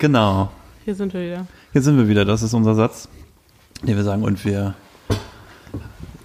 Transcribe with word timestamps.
Genau. 0.00 0.50
Hier 0.86 0.94
sind 0.94 1.12
wir 1.12 1.20
wieder. 1.20 1.46
Hier 1.72 1.82
sind 1.82 1.98
wir 1.98 2.08
wieder. 2.08 2.24
Das 2.24 2.42
ist 2.42 2.54
unser 2.54 2.74
Satz, 2.74 3.06
den 3.82 3.96
wir 3.96 4.02
sagen. 4.02 4.22
Und 4.22 4.46
wir 4.46 4.74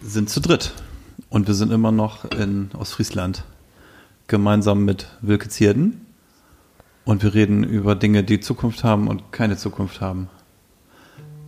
sind 0.01 0.29
zu 0.29 0.39
dritt. 0.39 0.71
Und 1.27 1.47
wir 1.47 1.53
sind 1.55 1.73
immer 1.73 1.91
noch 1.91 2.23
in 2.31 2.69
Ostfriesland. 2.73 3.43
Gemeinsam 4.27 4.85
mit 4.85 5.07
Wilke 5.19 5.49
Zierden. 5.49 6.05
Und 7.03 7.21
wir 7.21 7.33
reden 7.33 7.65
über 7.65 7.95
Dinge, 7.95 8.23
die 8.23 8.39
Zukunft 8.39 8.85
haben 8.85 9.09
und 9.09 9.33
keine 9.33 9.57
Zukunft 9.57 9.99
haben. 9.99 10.29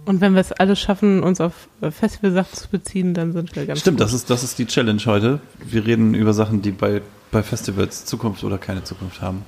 Und 0.03 0.19
wenn 0.19 0.33
wir 0.33 0.41
es 0.41 0.51
alles 0.51 0.81
schaffen, 0.81 1.23
uns 1.23 1.39
auf 1.39 1.69
Festivalsachen 1.79 2.53
zu 2.53 2.67
beziehen, 2.67 3.13
dann 3.13 3.31
sind 3.31 3.55
wir 3.55 3.65
ganz 3.65 3.79
Stimmt, 3.79 3.99
gut. 3.99 4.05
das 4.05 4.11
ist, 4.11 4.29
das 4.29 4.43
ist 4.43 4.59
die 4.59 4.65
Challenge 4.65 5.01
heute. 5.05 5.39
Wir 5.65 5.85
reden 5.85 6.13
über 6.13 6.33
Sachen, 6.33 6.61
die 6.61 6.71
bei, 6.71 7.01
bei 7.31 7.41
Festivals 7.41 8.03
Zukunft 8.03 8.43
oder 8.43 8.57
keine 8.57 8.83
Zukunft 8.83 9.21
haben. 9.21 9.45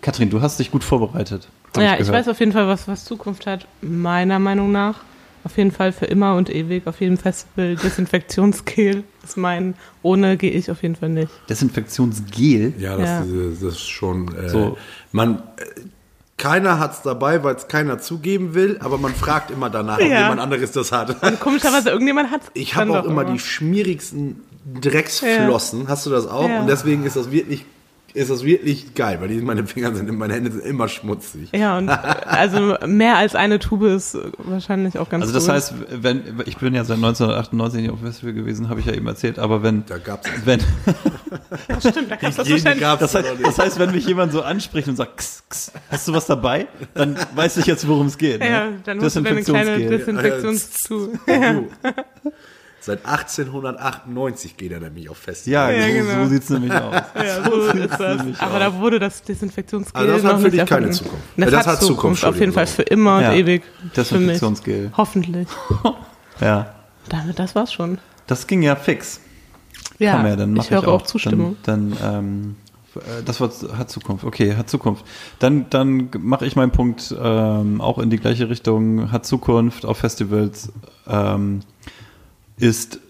Katrin, 0.00 0.30
du 0.30 0.40
hast 0.40 0.58
dich 0.58 0.70
gut 0.70 0.82
vorbereitet. 0.82 1.48
Ja, 1.82 1.92
ich 1.94 1.98
gehört. 2.00 2.14
weiß 2.14 2.28
auf 2.28 2.40
jeden 2.40 2.52
Fall, 2.52 2.66
was, 2.68 2.86
was 2.88 3.04
Zukunft 3.04 3.46
hat, 3.46 3.66
meiner 3.80 4.38
Meinung 4.38 4.72
nach. 4.72 4.96
Auf 5.44 5.56
jeden 5.58 5.70
Fall 5.70 5.92
für 5.92 6.06
immer 6.06 6.34
und 6.34 6.50
ewig. 6.52 6.88
Auf 6.88 7.00
jedem 7.00 7.18
Festival 7.18 7.76
Desinfektionsgel 7.76 9.04
ist 9.24 9.36
mein. 9.36 9.74
Ohne 10.02 10.36
gehe 10.36 10.50
ich 10.50 10.70
auf 10.72 10.82
jeden 10.82 10.96
Fall 10.96 11.10
nicht. 11.10 11.30
Desinfektionsgel. 11.48 12.74
Ja, 12.78 12.96
das, 12.96 13.08
Ja. 13.08 13.24
das 13.50 13.62
ist 13.62 13.88
schon. 13.88 14.34
Äh, 14.36 14.48
So. 14.48 14.76
Man, 15.12 15.36
äh, 15.36 15.80
keiner 16.36 16.78
hat 16.80 16.94
es 16.94 17.02
dabei, 17.02 17.44
weil 17.44 17.54
es 17.54 17.68
keiner 17.68 17.98
zugeben 17.98 18.54
will, 18.54 18.78
aber 18.82 18.98
man 18.98 19.14
fragt 19.14 19.50
immer 19.52 19.70
danach, 19.70 19.98
ob 19.98 20.04
Ja. 20.04 20.22
jemand 20.22 20.40
anderes 20.40 20.72
das 20.72 20.90
hat. 20.92 21.22
Und 21.22 21.38
komischerweise, 21.40 21.90
irgendjemand 21.90 22.30
hat 22.32 22.40
Ich 22.54 22.74
habe 22.74 22.98
auch 23.00 23.04
immer 23.04 23.24
die 23.24 23.38
schmierigsten 23.38 24.40
Drecksflossen. 24.80 25.88
Hast 25.88 26.06
du 26.06 26.10
das 26.10 26.26
auch? 26.26 26.48
Ja. 26.48 26.60
Und 26.60 26.66
deswegen 26.66 27.04
ist 27.06 27.16
das 27.16 27.30
wirklich, 27.30 27.64
ist 28.16 28.30
das 28.30 28.44
wirklich 28.44 28.94
geil, 28.94 29.18
weil 29.20 29.28
die, 29.28 29.36
meine 29.40 29.66
Finger 29.66 29.94
sind, 29.94 30.10
meine 30.18 30.34
Hände 30.34 30.50
sind 30.50 30.64
immer 30.64 30.88
schmutzig. 30.88 31.50
Ja, 31.54 31.76
und 31.78 31.88
äh, 31.88 31.92
also 31.92 32.76
mehr 32.86 33.16
als 33.16 33.34
eine 33.34 33.58
Tube 33.58 33.84
ist 33.84 34.16
wahrscheinlich 34.38 34.98
auch 34.98 35.08
ganz 35.08 35.22
Also 35.22 35.34
das 35.34 35.44
gut. 35.44 35.54
heißt, 35.54 35.74
wenn 36.02 36.22
ich 36.46 36.56
bin 36.56 36.74
ja 36.74 36.84
seit 36.84 36.96
1998 36.96 37.82
nicht 37.82 37.90
auf 37.90 37.98
dem 38.00 38.06
Festival 38.06 38.32
gewesen, 38.32 38.68
habe 38.68 38.80
ich 38.80 38.86
ja 38.86 38.94
eben 38.94 39.06
erzählt, 39.06 39.38
aber 39.38 39.62
wenn 39.62 39.84
Da 39.86 39.98
gab's 39.98 40.28
wenn 40.44 40.60
Ja, 41.68 41.80
stimmt, 41.80 42.10
da 42.10 42.16
du 42.16 42.26
das 42.26 42.38
wahrscheinlich. 42.38 42.80
gab's 42.80 43.00
das 43.00 43.12
da 43.12 43.18
heißt, 43.22 43.28
das 43.42 43.58
heißt, 43.58 43.78
wenn 43.78 43.90
mich 43.92 44.06
jemand 44.06 44.32
so 44.32 44.42
anspricht 44.42 44.88
und 44.88 44.96
sagt, 44.96 45.18
kss, 45.18 45.44
kss, 45.50 45.72
hast 45.90 46.08
du 46.08 46.12
was 46.14 46.26
dabei, 46.26 46.66
dann 46.94 47.16
weiß 47.34 47.58
ich 47.58 47.66
jetzt, 47.66 47.86
worum 47.86 48.06
es 48.06 48.16
geht. 48.18 48.40
Ne? 48.40 48.48
Ja, 48.50 48.68
dann 48.84 48.98
musst 48.98 49.16
du 49.16 49.20
deine 49.20 49.42
kleine. 49.42 49.78
Desinfektionstube. 49.88 51.18
Ja, 51.26 51.62
Seit 52.86 53.04
1898 53.04 54.56
geht 54.56 54.70
er 54.70 54.78
nämlich 54.78 55.10
auf 55.10 55.16
Festivals. 55.18 55.70
Ja, 55.74 55.86
Ja, 55.88 55.88
so, 56.04 56.08
genau. 56.10 56.24
so 56.24 56.30
sieht's 56.30 56.50
nämlich 56.50 56.72
aus. 56.72 56.94
Ja, 57.16 57.44
so 57.44 57.60
ist 57.70 57.98
das. 57.98 58.16
nämlich 58.18 58.40
Aber 58.40 58.58
da 58.60 58.74
wurde 58.78 59.00
das 59.00 59.22
Desinfektionsgel 59.22 60.00
Also 60.00 60.12
das 60.14 60.22
hat 60.24 60.32
noch 60.34 60.38
für 60.38 60.44
nicht 60.48 60.60
dich 60.62 60.68
keine. 60.68 60.90
Zukunft. 60.90 61.24
Das, 61.36 61.50
Ja, 61.52 61.66
hat, 61.66 61.82
Zukunft, 61.82 62.24
auf 62.24 62.38
jeden 62.38 62.52
Fall 62.52 62.66
für 62.68 62.82
immer 62.82 63.16
und 63.16 63.22
Ja. 63.22 63.32
ewig. 63.32 63.64
Für 63.64 63.82
mich. 63.84 63.92
Desinfektionsgel. 63.94 64.92
Hoffentlich. 64.96 65.48
Ja. 66.40 66.74
Damit, 67.08 67.38
das 67.38 67.54
war's 67.54 67.72
schon. 67.72 67.96
Das 68.26 68.46
ging 68.46 68.60
ja 68.62 68.76
fix. 68.76 69.20
Ja, 69.98 70.18
man 70.18 70.26
ja, 70.26 70.36
dann 70.36 70.52
mach 70.52 70.64
ich 70.64 70.70
höre 70.70 70.86
auch 70.86 70.98
Dann, 71.00 71.06
Zustimmung. 71.08 71.56
dann 71.62 71.96
ähm, 72.04 72.56
äh, 72.94 73.22
das 73.24 73.40
war, 73.40 73.50
hat 73.78 73.90
Zukunft. 73.90 74.22
Okay, 74.24 74.54
hat 74.54 74.68
Zukunft. 74.68 75.04
Dann, 75.38 75.64
dann 75.70 76.10
mache 76.18 76.44
ich 76.44 76.54
meinen 76.54 76.72
Punkt 76.72 77.14
ähm, 77.18 77.80
auch 77.80 77.98
in 77.98 78.10
die 78.10 78.18
gleiche 78.18 78.50
Richtung. 78.50 79.10
Hat 79.10 79.24
Zukunft 79.24 79.86
auf 79.86 79.96
Festivals 79.98 80.70
ähm, 81.08 81.60
ist 82.58 83.00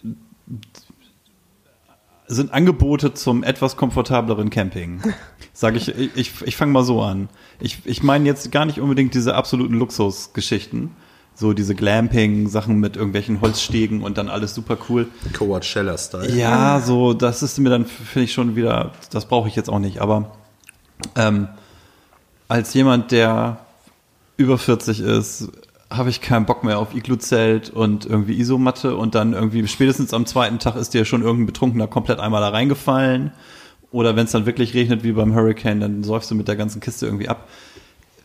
sind 2.29 2.53
Angebote 2.53 3.15
zum 3.15 3.45
etwas 3.45 3.77
komfortableren 3.77 4.51
Camping. 4.51 5.01
Sage 5.53 5.79
ich, 5.79 5.89
ich, 5.89 6.11
ich, 6.17 6.33
ich 6.43 6.57
fange 6.57 6.73
mal 6.73 6.85
so 6.85 7.03
an. 7.03 7.29
Ich, 7.61 7.79
ich 7.85 8.03
meine 8.03 8.27
jetzt 8.27 8.51
gar 8.51 8.65
nicht 8.65 8.81
unbedingt 8.81 9.15
diese 9.15 9.35
absoluten 9.35 9.75
Luxusgeschichten. 9.75 10.91
So 11.35 11.53
diese 11.53 11.75
Glamping-Sachen 11.75 12.81
mit 12.81 12.97
irgendwelchen 12.97 13.43
Holzstegen 13.43 14.03
und 14.03 14.17
dann 14.17 14.29
alles 14.29 14.55
super 14.55 14.79
cool. 14.89 15.07
Coachella-Style. 15.35 16.35
Ja, 16.35 16.81
so, 16.81 17.13
das 17.13 17.43
ist 17.43 17.59
mir 17.59 17.69
dann, 17.69 17.85
finde 17.85 18.25
ich 18.25 18.33
schon 18.33 18.57
wieder, 18.57 18.93
das 19.11 19.27
brauche 19.27 19.47
ich 19.47 19.55
jetzt 19.55 19.69
auch 19.69 19.79
nicht. 19.79 20.01
Aber 20.01 20.33
ähm, 21.15 21.49
als 22.49 22.73
jemand, 22.73 23.13
der 23.13 23.59
über 24.39 24.57
40 24.57 25.01
ist, 25.01 25.53
habe 25.91 26.11
ich 26.11 26.21
keinen 26.21 26.47
Bock 26.47 26.65
mehr 26.65 26.79
auf 26.79 26.95
Iglu-Zelt 26.95 27.71
und 27.71 28.07
irgendwie 28.07 28.39
Isomatte 28.39 28.97
und 28.97 29.15
dann 29.15 29.33
irgendwie 29.33 29.67
spätestens 29.69 30.13
am 30.13 30.27
zweiten 30.27 30.59
Tag 30.59 30.77
ist 30.77 30.95
dir 30.95 31.05
schon 31.05 31.23
irgendein 31.23 31.47
Betrunkener 31.47 31.87
komplett 31.87 32.19
einmal 32.19 32.41
da 32.41 32.49
reingefallen. 32.49 33.33
Oder 33.93 34.17
wenn 34.17 34.25
es 34.25 34.33
dann 34.33 34.47
wirklich 34.47 34.75
regnet 34.75 35.05
wie 35.05 35.13
beim 35.13 35.35
Hurricane, 35.35 35.81
dann 35.81 36.03
säufst 36.03 36.31
du 36.31 36.35
mit 36.35 36.49
der 36.49 36.57
ganzen 36.57 36.81
Kiste 36.81 37.07
irgendwie 37.07 37.29
ab. 37.29 37.49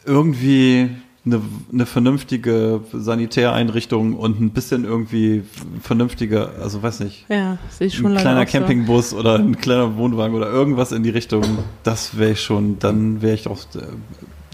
Irgendwie 0.06 0.90
eine, 1.24 1.40
eine 1.72 1.86
vernünftige 1.86 2.82
Sanitäreinrichtung 2.92 4.16
und 4.16 4.42
ein 4.42 4.50
bisschen 4.50 4.86
irgendwie 4.86 5.44
vernünftige, 5.82 6.50
also 6.60 6.82
weiß 6.82 7.02
nicht, 7.02 7.26
Ja, 7.30 7.60
sehe 7.70 7.88
ich 7.88 7.96
schon 7.96 8.14
ein 8.14 8.18
kleiner 8.18 8.42
auch 8.42 8.48
so. 8.48 8.58
Campingbus 8.58 9.14
oder 9.14 9.36
ein 9.36 9.58
kleiner 9.58 9.98
Wohnwagen 9.98 10.36
oder 10.36 10.50
irgendwas 10.50 10.92
in 10.92 11.04
die 11.04 11.12
Richtung, 11.12 11.44
das 11.84 12.18
wäre 12.18 12.32
ich 12.32 12.42
schon, 12.42 12.80
dann 12.80 13.22
wäre 13.22 13.36
ich 13.36 13.48
auch, 13.48 13.60
äh, 13.76 13.84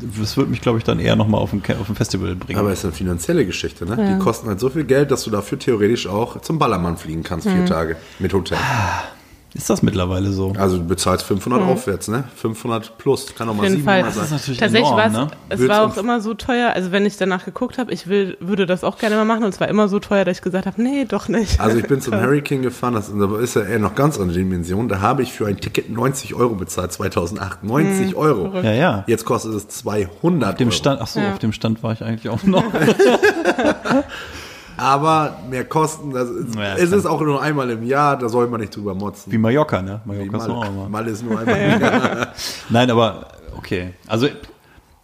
das 0.01 0.37
würde 0.37 0.51
mich, 0.51 0.61
glaube 0.61 0.77
ich, 0.77 0.83
dann 0.83 0.99
eher 0.99 1.15
nochmal 1.15 1.41
auf 1.41 1.53
auf 1.53 1.89
ein 1.89 1.95
Festival 1.95 2.35
bringen. 2.35 2.59
Aber 2.59 2.71
es 2.71 2.79
ist 2.79 2.85
eine 2.85 2.93
finanzielle 2.93 3.45
Geschichte, 3.45 3.85
ne? 3.85 3.95
Ja. 3.97 4.13
Die 4.13 4.19
kosten 4.19 4.47
halt 4.47 4.59
so 4.59 4.69
viel 4.69 4.83
Geld, 4.83 5.11
dass 5.11 5.23
du 5.23 5.31
dafür 5.31 5.57
theoretisch 5.59 6.07
auch 6.07 6.41
zum 6.41 6.59
Ballermann 6.59 6.97
fliegen 6.97 7.23
kannst, 7.23 7.47
Mhm. 7.47 7.51
vier 7.55 7.65
Tage 7.65 7.95
mit 8.19 8.33
Hotel. 8.33 8.57
Ist 9.57 9.69
das 9.69 9.81
mittlerweile 9.81 10.31
so? 10.31 10.53
Also 10.57 10.77
du 10.77 10.85
bezahlst 10.85 11.25
500 11.25 11.61
aufwärts, 11.63 12.07
ne? 12.07 12.23
500 12.35 12.97
plus, 12.97 13.33
kann 13.35 13.47
auch 13.49 13.53
Auf 13.53 13.57
mal 13.57 13.69
jeden 13.69 13.83
Fall. 13.83 14.03
700 14.03 14.07
Das 14.15 14.23
ist 14.23 14.29
sein. 14.29 14.37
natürlich 14.39 14.59
Tatsächlich 14.59 14.87
enorm, 14.91 14.97
war 14.99 15.07
es, 15.07 15.13
ne? 15.31 15.37
es 15.49 15.59
Würd's 15.59 15.69
war 15.69 15.85
auch 15.85 15.97
immer 15.97 16.21
so 16.21 16.33
teuer, 16.35 16.71
also 16.73 16.91
wenn 16.91 17.05
ich 17.05 17.17
danach 17.17 17.43
geguckt 17.43 17.77
habe, 17.77 17.91
ich 17.91 18.07
will, 18.07 18.37
würde 18.39 18.65
das 18.65 18.83
auch 18.83 18.97
gerne 18.97 19.15
mal 19.15 19.25
machen 19.25 19.43
und 19.43 19.49
es 19.49 19.59
war 19.59 19.67
immer 19.67 19.87
so 19.87 19.99
teuer, 19.99 20.23
dass 20.25 20.37
ich 20.37 20.43
gesagt 20.43 20.65
habe, 20.67 20.81
nee, 20.81 21.05
doch 21.05 21.27
nicht. 21.27 21.59
Also 21.59 21.77
ich 21.77 21.87
bin 21.87 21.99
zum 22.01 22.13
Hurricane 22.21 22.61
gefahren, 22.61 22.93
das 22.93 23.09
ist 23.09 23.55
ja 23.55 23.63
eher 23.63 23.79
noch 23.79 23.95
ganz 23.95 24.19
andere 24.19 24.37
Dimension. 24.37 24.87
Da 24.87 25.01
habe 25.01 25.23
ich 25.23 25.33
für 25.33 25.47
ein 25.47 25.57
Ticket 25.59 25.89
90 25.89 26.35
Euro 26.35 26.55
bezahlt, 26.55 26.91
2008. 26.93 27.63
90 27.63 28.15
Euro. 28.15 28.55
Ja, 28.61 28.71
ja. 28.73 29.03
Jetzt 29.07 29.25
kostet 29.25 29.53
es 29.55 29.67
200 29.69 30.49
Auf 30.51 30.55
dem 30.57 30.67
Euro. 30.67 30.75
Stand, 30.75 31.01
ach 31.01 31.07
so, 31.07 31.19
Ja. 31.19 31.31
auf 31.33 31.39
dem 31.39 31.51
Stand 31.53 31.81
war 31.83 31.93
ich 31.93 32.03
eigentlich 32.03 32.29
auch 32.29 32.43
noch. 32.43 32.63
Aber 34.77 35.37
mehr 35.49 35.65
Kosten, 35.65 36.11
das 36.11 36.29
ist, 36.29 36.55
Ja, 36.55 36.75
es 36.75 36.91
ist 36.91 37.05
auch 37.05 37.21
nur 37.21 37.41
einmal 37.41 37.69
im 37.71 37.83
Jahr, 37.83 38.17
da 38.17 38.29
soll 38.29 38.47
man 38.47 38.61
nicht 38.61 38.75
drüber 38.75 38.93
motzen. 38.93 39.31
Wie 39.31 39.37
Mallorca, 39.37 39.81
ne? 39.81 40.01
Mallorca 40.05 40.37
ist 40.37 40.49
auch 40.49 40.59
Mal, 40.59 40.67
immer. 40.67 40.89
Mal 40.89 41.07
ist 41.07 41.23
nur 41.23 41.39
einmal 41.39 41.57
im 41.57 41.81
Jahr. 41.81 42.27
Nein, 42.69 42.91
aber 42.91 43.27
okay. 43.57 43.93
Also 44.07 44.27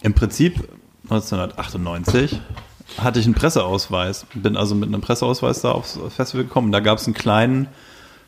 im 0.02 0.14
Prinzip 0.14 0.68
1998 1.10 2.40
hatte 3.00 3.20
ich 3.20 3.26
einen 3.26 3.34
Presseausweis. 3.34 4.26
Bin 4.34 4.56
also 4.56 4.76
mit 4.76 4.90
einem 4.90 5.02
Presseausweis 5.02 5.62
da 5.62 5.72
aufs 5.72 6.00
Festival 6.16 6.46
gekommen. 6.46 6.72
Da 6.72 6.80
gab 6.80 7.00
es 7.00 7.06
einen 7.06 7.16
kleinen, 7.16 7.68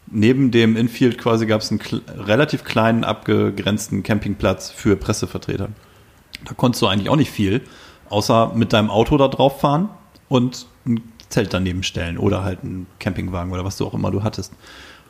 neben 0.08 0.52
dem 0.52 0.76
Infield 0.76 1.18
quasi 1.18 1.46
gab 1.46 1.62
es 1.62 1.72
einen 1.72 1.82
relativ 2.18 2.64
kleinen 2.64 3.04
abgegrenzten 3.04 4.04
Campingplatz 4.04 4.72
für 4.72 4.96
Pressevertreter. 4.96 5.70
Da 6.44 6.54
konntest 6.56 6.82
du 6.82 6.88
eigentlich 6.88 7.10
auch 7.10 7.16
nicht 7.16 7.32
viel, 7.32 7.62
außer 8.10 8.52
mit 8.56 8.74
deinem 8.74 8.90
Auto 8.90 9.18
da 9.18 9.28
drauf 9.28 9.60
fahren 9.62 9.90
und 10.28 10.68
ein 10.86 11.02
Zelt 11.30 11.54
daneben 11.54 11.84
stellen 11.84 12.18
oder 12.18 12.44
halt 12.44 12.64
einen 12.64 12.88
Campingwagen 13.00 13.52
oder 13.52 13.66
was 13.66 13.78
du 13.78 13.86
auch 13.86 13.94
immer 13.94 14.12
du 14.12 14.24
hattest. 14.24 14.54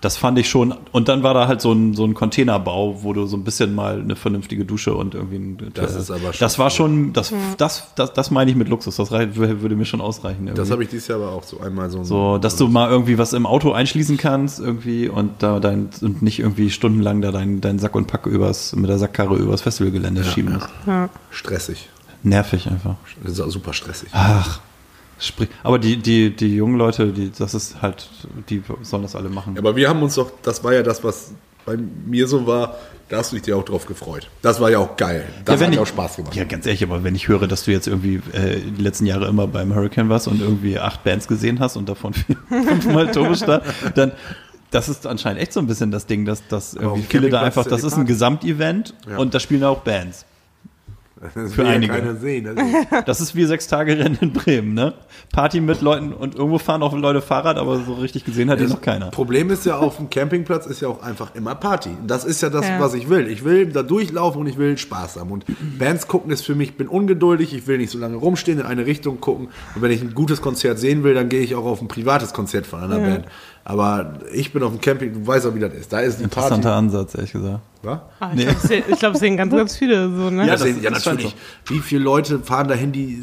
Das 0.01 0.17
fand 0.17 0.37
ich 0.37 0.49
schon. 0.49 0.75
Und 0.91 1.07
dann 1.07 1.23
war 1.23 1.33
da 1.33 1.47
halt 1.47 1.61
so 1.61 1.71
ein, 1.71 1.93
so 1.93 2.05
ein 2.05 2.13
Containerbau, 2.13 3.03
wo 3.03 3.13
du 3.13 3.25
so 3.25 3.37
ein 3.37 3.43
bisschen 3.43 3.73
mal 3.73 4.01
eine 4.01 4.15
vernünftige 4.15 4.65
Dusche 4.65 4.93
und 4.93 5.15
irgendwie 5.15 5.37
ein, 5.37 5.71
Das 5.73 5.95
ist 5.95 6.11
aber 6.11 6.33
schon 6.33 6.39
Das 6.39 6.59
war 6.59 6.69
schon, 6.69 7.13
das, 7.13 7.33
das, 7.57 7.87
das, 7.95 8.13
das 8.13 8.29
meine 8.29 8.51
ich 8.51 8.57
mit 8.57 8.67
Luxus. 8.67 8.97
Das 8.97 9.09
würde 9.09 9.75
mir 9.75 9.85
schon 9.85 10.01
ausreichen. 10.01 10.45
Das 10.45 10.57
irgendwie. 10.57 10.71
habe 10.71 10.83
ich 10.83 10.89
dieses 10.89 11.07
Jahr 11.07 11.21
aber 11.21 11.31
auch 11.31 11.43
so 11.43 11.59
einmal 11.59 11.89
so. 11.89 12.03
So, 12.03 12.37
dass 12.37 12.55
du 12.55 12.67
mal 12.67 12.89
irgendwie 12.89 13.17
was 13.17 13.33
im 13.33 13.45
Auto 13.45 13.71
einschließen 13.71 14.17
kannst 14.17 14.59
irgendwie 14.59 15.07
und 15.07 15.41
da 15.41 15.59
dein 15.59 15.89
und 16.01 16.21
nicht 16.21 16.39
irgendwie 16.39 16.69
stundenlang 16.69 17.21
da 17.21 17.31
dein, 17.31 17.61
dein 17.61 17.79
Sack 17.79 17.95
und 17.95 18.05
Pack 18.05 18.27
übers, 18.27 18.75
mit 18.75 18.89
der 18.89 18.99
Sackkarre 18.99 19.35
übers 19.37 19.61
Festivalgelände 19.61 20.23
schieben 20.23 20.53
musst. 20.53 20.69
Ja. 20.85 21.09
stressig. 21.31 21.89
Nervig 22.21 22.67
einfach. 22.67 22.95
Das 23.23 23.33
ist 23.33 23.39
auch 23.39 23.49
super 23.49 23.73
stressig. 23.73 24.09
Ach. 24.11 24.59
Sprich, 25.19 25.49
aber 25.63 25.79
die, 25.79 25.97
die, 25.97 26.35
die 26.35 26.55
jungen 26.55 26.77
Leute, 26.77 27.07
die, 27.07 27.31
das 27.31 27.53
ist 27.53 27.81
halt, 27.81 28.09
die 28.49 28.61
sollen 28.81 29.03
das 29.03 29.15
alle 29.15 29.29
machen. 29.29 29.57
Aber 29.57 29.75
wir 29.75 29.87
haben 29.87 30.01
uns 30.03 30.15
doch, 30.15 30.31
das 30.43 30.63
war 30.63 30.73
ja 30.73 30.83
das, 30.83 31.03
was 31.03 31.31
bei 31.65 31.77
mir 32.05 32.27
so 32.27 32.45
war, 32.45 32.75
da 33.09 33.17
hast 33.17 33.31
du 33.31 33.35
dich 33.37 33.43
dir 33.43 33.55
auch 33.57 33.63
drauf 33.63 33.85
gefreut. 33.85 34.29
Das 34.41 34.59
war 34.59 34.69
ja 34.69 34.79
auch 34.79 34.97
geil. 34.97 35.25
Das 35.45 35.59
wenn 35.59 35.67
hat 35.67 35.71
ich- 35.73 35.75
ja 35.77 35.81
auch 35.83 35.87
Spaß 35.87 36.17
gemacht. 36.17 36.35
Ja, 36.35 36.43
ganz 36.43 36.65
ehrlich, 36.65 36.83
aber 36.83 37.03
wenn 37.03 37.15
ich 37.15 37.27
höre, 37.27 37.47
dass 37.47 37.63
du 37.63 37.71
jetzt 37.71 37.87
irgendwie 37.87 38.15
äh, 38.33 38.59
die 38.59 38.81
letzten 38.81 39.05
Jahre 39.05 39.27
immer 39.27 39.47
beim 39.47 39.73
Hurricane 39.73 40.09
warst 40.09 40.27
und 40.27 40.41
irgendwie 40.41 40.79
acht 40.79 41.03
Bands 41.03 41.27
gesehen 41.27 41.59
hast 41.59 41.77
und 41.77 41.87
davon 41.87 42.13
fünfmal 42.49 43.09
Turbostar, 43.11 43.61
dann 43.95 44.11
das 44.71 44.89
ist 44.89 45.07
anscheinend 45.07 45.41
echt 45.41 45.53
so 45.53 45.59
ein 45.61 45.67
bisschen 45.67 45.91
das 45.91 46.05
Ding, 46.07 46.25
dass, 46.25 46.45
dass 46.47 46.73
irgendwie 46.73 47.03
viele 47.07 47.29
da 47.29 47.41
einfach, 47.41 47.63
ja 47.63 47.69
das 47.71 47.83
ist 47.83 47.93
ein. 47.93 48.05
Gesamtevent 48.05 48.93
Ja. 49.09 49.17
und 49.17 49.33
da 49.33 49.39
spielen 49.39 49.63
auch 49.63 49.79
Bands. 49.81 50.25
Das 51.21 51.53
Für 51.53 51.63
ja 51.63 51.69
einige. 51.69 51.93
keiner 51.93 52.15
sehen. 52.15 52.43
Das 52.43 52.55
ist, 52.55 52.87
Das 53.07 53.21
ist 53.21 53.35
wie 53.35 53.45
sechs 53.45 53.67
Tage 53.67 53.97
Rennen 53.97 54.17
in 54.19 54.33
Bremen, 54.33 54.73
ne? 54.73 54.93
Party 55.31 55.61
mit 55.61 55.79
Leuten 55.81 56.11
und 56.11 56.35
irgendwo 56.35 56.57
fahren 56.57 56.83
auch 56.83 56.93
Leute 56.93 57.21
Fahrrad, 57.21 57.57
aber 57.57 57.79
so 57.79 57.93
richtig 57.93 58.25
gesehen 58.25 58.49
hat 58.49 58.59
die 58.59 58.65
noch 58.67 58.81
keiner. 58.81 59.11
Problem 59.11 59.49
ist 59.49 59.65
ja, 59.65 59.77
auf 59.77 59.95
dem 59.95 60.09
Campingplatz 60.09 60.65
ist 60.65 60.81
ja 60.81 60.89
auch 60.89 61.01
einfach 61.01 61.33
immer 61.33 61.55
Party. 61.55 61.91
Das 62.05 62.25
ist 62.25 62.41
ja 62.41 62.49
das, 62.49 62.67
Ja. 62.67 62.79
was 62.81 62.93
ich 62.95 63.07
will. 63.09 63.27
Ich 63.29 63.45
will 63.45 63.67
da 63.67 63.81
durchlaufen 63.81 64.41
und 64.41 64.47
ich 64.47 64.57
will 64.57 64.77
Spaß 64.77 65.15
haben. 65.17 65.31
Und 65.31 65.45
Bands 65.79 66.07
gucken 66.07 66.31
ist 66.31 66.41
für 66.45 66.53
mich, 66.53 66.69
ich 66.71 66.77
bin 66.77 66.89
ungeduldig, 66.89 67.53
ich 67.53 67.65
will 67.65 67.77
nicht 67.77 67.91
so 67.91 67.97
lange 67.97 68.17
rumstehen, 68.17 68.59
in 68.59 68.65
eine 68.65 68.85
Richtung 68.85 69.21
gucken. 69.21 69.47
Und 69.75 69.81
wenn 69.81 69.91
ich 69.91 70.01
ein 70.01 70.13
gutes 70.15 70.41
Konzert 70.41 70.79
sehen 70.79 71.03
will, 71.03 71.13
dann 71.13 71.29
gehe 71.29 71.41
ich 71.41 71.55
auch 71.55 71.65
auf 71.65 71.81
ein 71.81 71.87
privates 71.87 72.33
Konzert 72.33 72.67
von 72.67 72.81
einer 72.83 72.99
Ja. 72.99 73.05
Band. 73.07 73.25
Aber 73.67 74.13
ich 74.31 74.53
bin 74.53 74.61
auf 74.61 74.71
dem 74.71 74.79
Camping, 74.79 75.11
du 75.13 75.25
weißt 75.25 75.47
auch, 75.47 75.55
wie 75.55 75.59
das 75.59 75.73
ist. 75.73 75.91
Da 75.91 75.99
ist 75.99 76.19
die 76.19 76.27
Party. 76.27 76.53
Interessanter 76.55 76.73
Ansatz, 76.75 77.15
ehrlich 77.15 77.31
gesagt. 77.33 77.59
Was? 77.81 77.99
Ah, 78.19 78.29
Nee. 78.33 78.43
ich 78.43 78.47
glaube, 78.47 78.67
sehen, 78.67 78.83
ich 78.87 78.99
glaub, 78.99 79.15
sehen 79.17 79.37
ganz, 79.37 79.53
ganz 79.55 79.75
viele 79.75 80.07
so, 80.15 80.29
ne? 80.29 80.45
Ja, 80.45 80.51
das- 80.53 80.61
sehen, 80.61 80.83
ja 80.83 80.91
das 80.91 81.03
natürlich. 81.05 81.35
Wie 81.65 81.79
viele 81.79 82.03
Leute 82.03 82.39
fahren 82.39 82.67
dahin, 82.67 82.91
die, 82.91 83.17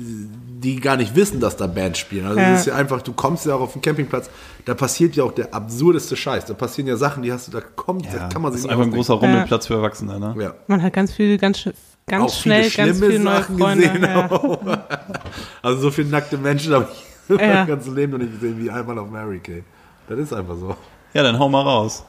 die 0.58 0.80
gar 0.80 0.96
nicht 0.96 1.14
wissen, 1.14 1.38
dass 1.38 1.56
da 1.56 1.68
Bands 1.68 2.00
spielen? 2.00 2.26
Also 2.26 2.40
Ja. 2.40 2.54
es 2.54 2.60
ist 2.60 2.66
ja 2.66 2.74
einfach, 2.74 3.02
du 3.02 3.12
kommst 3.12 3.46
ja 3.46 3.54
auch 3.54 3.60
auf 3.60 3.72
den 3.72 3.82
Campingplatz, 3.82 4.30
da 4.64 4.74
passiert 4.74 5.14
ja 5.14 5.22
auch 5.22 5.32
der 5.32 5.54
absurdeste 5.54 6.16
Scheiß. 6.16 6.44
Da 6.46 6.54
passieren 6.54 6.88
ja 6.88 6.96
Sachen, 6.96 7.22
die 7.22 7.32
hast 7.32 7.46
du, 7.46 7.52
da 7.52 7.60
kommt, 7.60 8.06
da 8.12 8.28
kann 8.28 8.42
man 8.42 8.50
das 8.50 8.62
sich 8.62 8.68
ist 8.68 8.70
einfach 8.72 8.84
ein 8.84 8.90
großer 8.92 9.14
Rummelplatz 9.14 9.68
für 9.68 9.74
Erwachsene, 9.74 10.18
ne? 10.18 10.34
Ja. 10.40 10.54
Man 10.66 10.82
hat 10.82 10.92
ganz 10.92 11.12
viel, 11.12 11.38
ganz, 11.38 11.58
sch- 11.58 11.72
ganz 12.08 12.24
Auch 12.32 12.34
viele 12.42 12.64
schnell 12.64 12.86
ganz 12.86 12.98
schlimme 12.98 13.12
viele 13.12 13.24
neue 13.24 13.36
Sachen 13.38 13.58
Freunde. 13.58 13.86
gesehen. 13.88 14.02
Ja. 14.02 14.30
auch. 14.32 14.60
Also 15.62 15.80
so 15.82 15.90
viele 15.92 16.08
nackte 16.08 16.36
Menschen 16.36 16.74
habe 16.74 16.88
ich 16.92 17.28
Ja. 17.40 17.54
mein 17.54 17.66
ganzes 17.68 17.94
Leben 17.94 18.10
noch 18.12 18.18
nicht 18.18 18.32
gesehen 18.40 18.56
wie 18.58 18.68
einmal 18.70 18.98
auf 18.98 19.08
Mary 19.08 19.38
Kay. 19.38 19.62
Das 20.08 20.18
ist 20.18 20.32
einfach 20.32 20.56
so. 20.56 20.76
Ja, 21.14 21.22
dann 21.22 21.38
hau 21.38 21.48
mal 21.48 21.62
raus. 21.62 22.04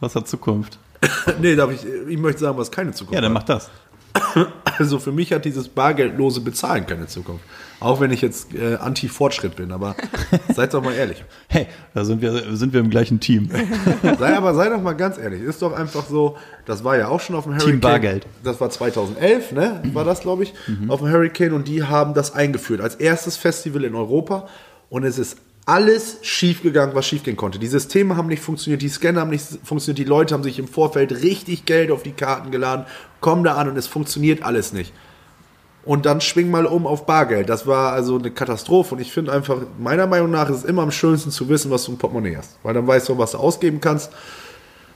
Was 0.00 0.14
hat 0.14 0.28
Zukunft? 0.28 0.78
nee, 1.40 1.54
darf 1.56 1.70
ich, 1.72 1.84
ich 2.08 2.18
möchte 2.18 2.40
sagen, 2.40 2.58
was 2.58 2.70
keine 2.70 2.92
Zukunft 2.92 3.14
Ja, 3.14 3.20
dann 3.20 3.34
hat. 3.34 3.42
mach 3.42 3.54
das. 3.54 3.70
Also 4.78 5.00
für 5.00 5.10
mich 5.10 5.32
hat 5.32 5.44
dieses 5.44 5.66
bargeldlose 5.68 6.40
Bezahlen 6.40 6.86
keine 6.86 7.08
Zukunft. 7.08 7.44
Auch 7.80 8.00
wenn 8.00 8.12
ich 8.12 8.20
jetzt 8.22 8.54
äh, 8.54 8.76
anti-Fortschritt 8.76 9.56
bin, 9.56 9.72
aber 9.72 9.96
seid 10.54 10.72
doch 10.72 10.84
mal 10.84 10.94
ehrlich. 10.94 11.24
Hey, 11.48 11.66
da 11.94 12.04
sind 12.04 12.22
wir, 12.22 12.56
sind 12.56 12.72
wir 12.72 12.78
im 12.78 12.88
gleichen 12.88 13.18
Team. 13.18 13.50
Sei 14.20 14.36
aber 14.36 14.54
sei 14.54 14.68
doch 14.68 14.80
mal 14.80 14.92
ganz 14.92 15.18
ehrlich, 15.18 15.42
ist 15.42 15.62
doch 15.62 15.72
einfach 15.72 16.06
so, 16.06 16.36
das 16.64 16.84
war 16.84 16.96
ja 16.96 17.08
auch 17.08 17.18
schon 17.20 17.34
auf 17.34 17.42
dem 17.44 17.54
Hurricane. 17.54 17.80
Bargeld. 17.80 18.26
Das 18.44 18.60
war 18.60 18.70
2011, 18.70 19.50
ne? 19.50 19.82
War 19.94 20.04
das, 20.04 20.20
glaube 20.20 20.44
ich, 20.44 20.54
auf 20.86 21.00
dem 21.00 21.10
Hurricane 21.10 21.52
und 21.52 21.66
die 21.66 21.82
haben 21.82 22.14
das 22.14 22.32
eingeführt 22.34 22.80
als 22.80 22.94
erstes 22.94 23.36
Festival 23.36 23.82
in 23.82 23.96
Europa 23.96 24.46
und 24.90 25.02
es 25.02 25.18
ist 25.18 25.38
alles 25.68 26.16
schiefgegangen, 26.22 26.94
was 26.94 27.06
schiefgehen 27.06 27.36
konnte. 27.36 27.58
Die 27.58 27.66
Systeme 27.66 28.16
haben 28.16 28.28
nicht 28.28 28.42
funktioniert, 28.42 28.80
die 28.80 28.88
Scanner 28.88 29.20
haben 29.20 29.28
nicht 29.30 29.44
funktioniert, 29.64 29.98
die 29.98 30.04
Leute 30.08 30.32
haben 30.32 30.42
sich 30.42 30.58
im 30.58 30.66
Vorfeld 30.66 31.12
richtig 31.22 31.66
Geld 31.66 31.90
auf 31.90 32.02
die 32.02 32.12
Karten 32.12 32.50
geladen, 32.50 32.86
kommen 33.20 33.44
da 33.44 33.56
an 33.56 33.68
und 33.68 33.76
es 33.76 33.86
funktioniert 33.86 34.42
alles 34.42 34.72
nicht. 34.72 34.94
Und 35.84 36.06
dann 36.06 36.22
schwing 36.22 36.50
mal 36.50 36.64
um 36.64 36.86
auf 36.86 37.04
Bargeld. 37.04 37.48
Das 37.50 37.66
war 37.66 37.92
also 37.92 38.18
eine 38.18 38.30
Katastrophe. 38.30 38.94
Und 38.94 39.00
ich 39.00 39.12
finde 39.12 39.32
einfach, 39.32 39.58
meiner 39.78 40.06
Meinung 40.06 40.30
nach 40.30 40.48
ist 40.50 40.56
es 40.58 40.64
immer 40.64 40.82
am 40.82 40.90
schönsten 40.90 41.30
zu 41.30 41.48
wissen, 41.50 41.70
was 41.70 41.84
du 41.84 41.92
im 41.92 41.98
Portemonnaie 41.98 42.36
hast. 42.36 42.58
Weil 42.62 42.74
dann 42.74 42.86
weißt 42.86 43.08
du, 43.08 43.16
was 43.18 43.32
du 43.32 43.38
ausgeben 43.38 43.80
kannst. 43.80 44.10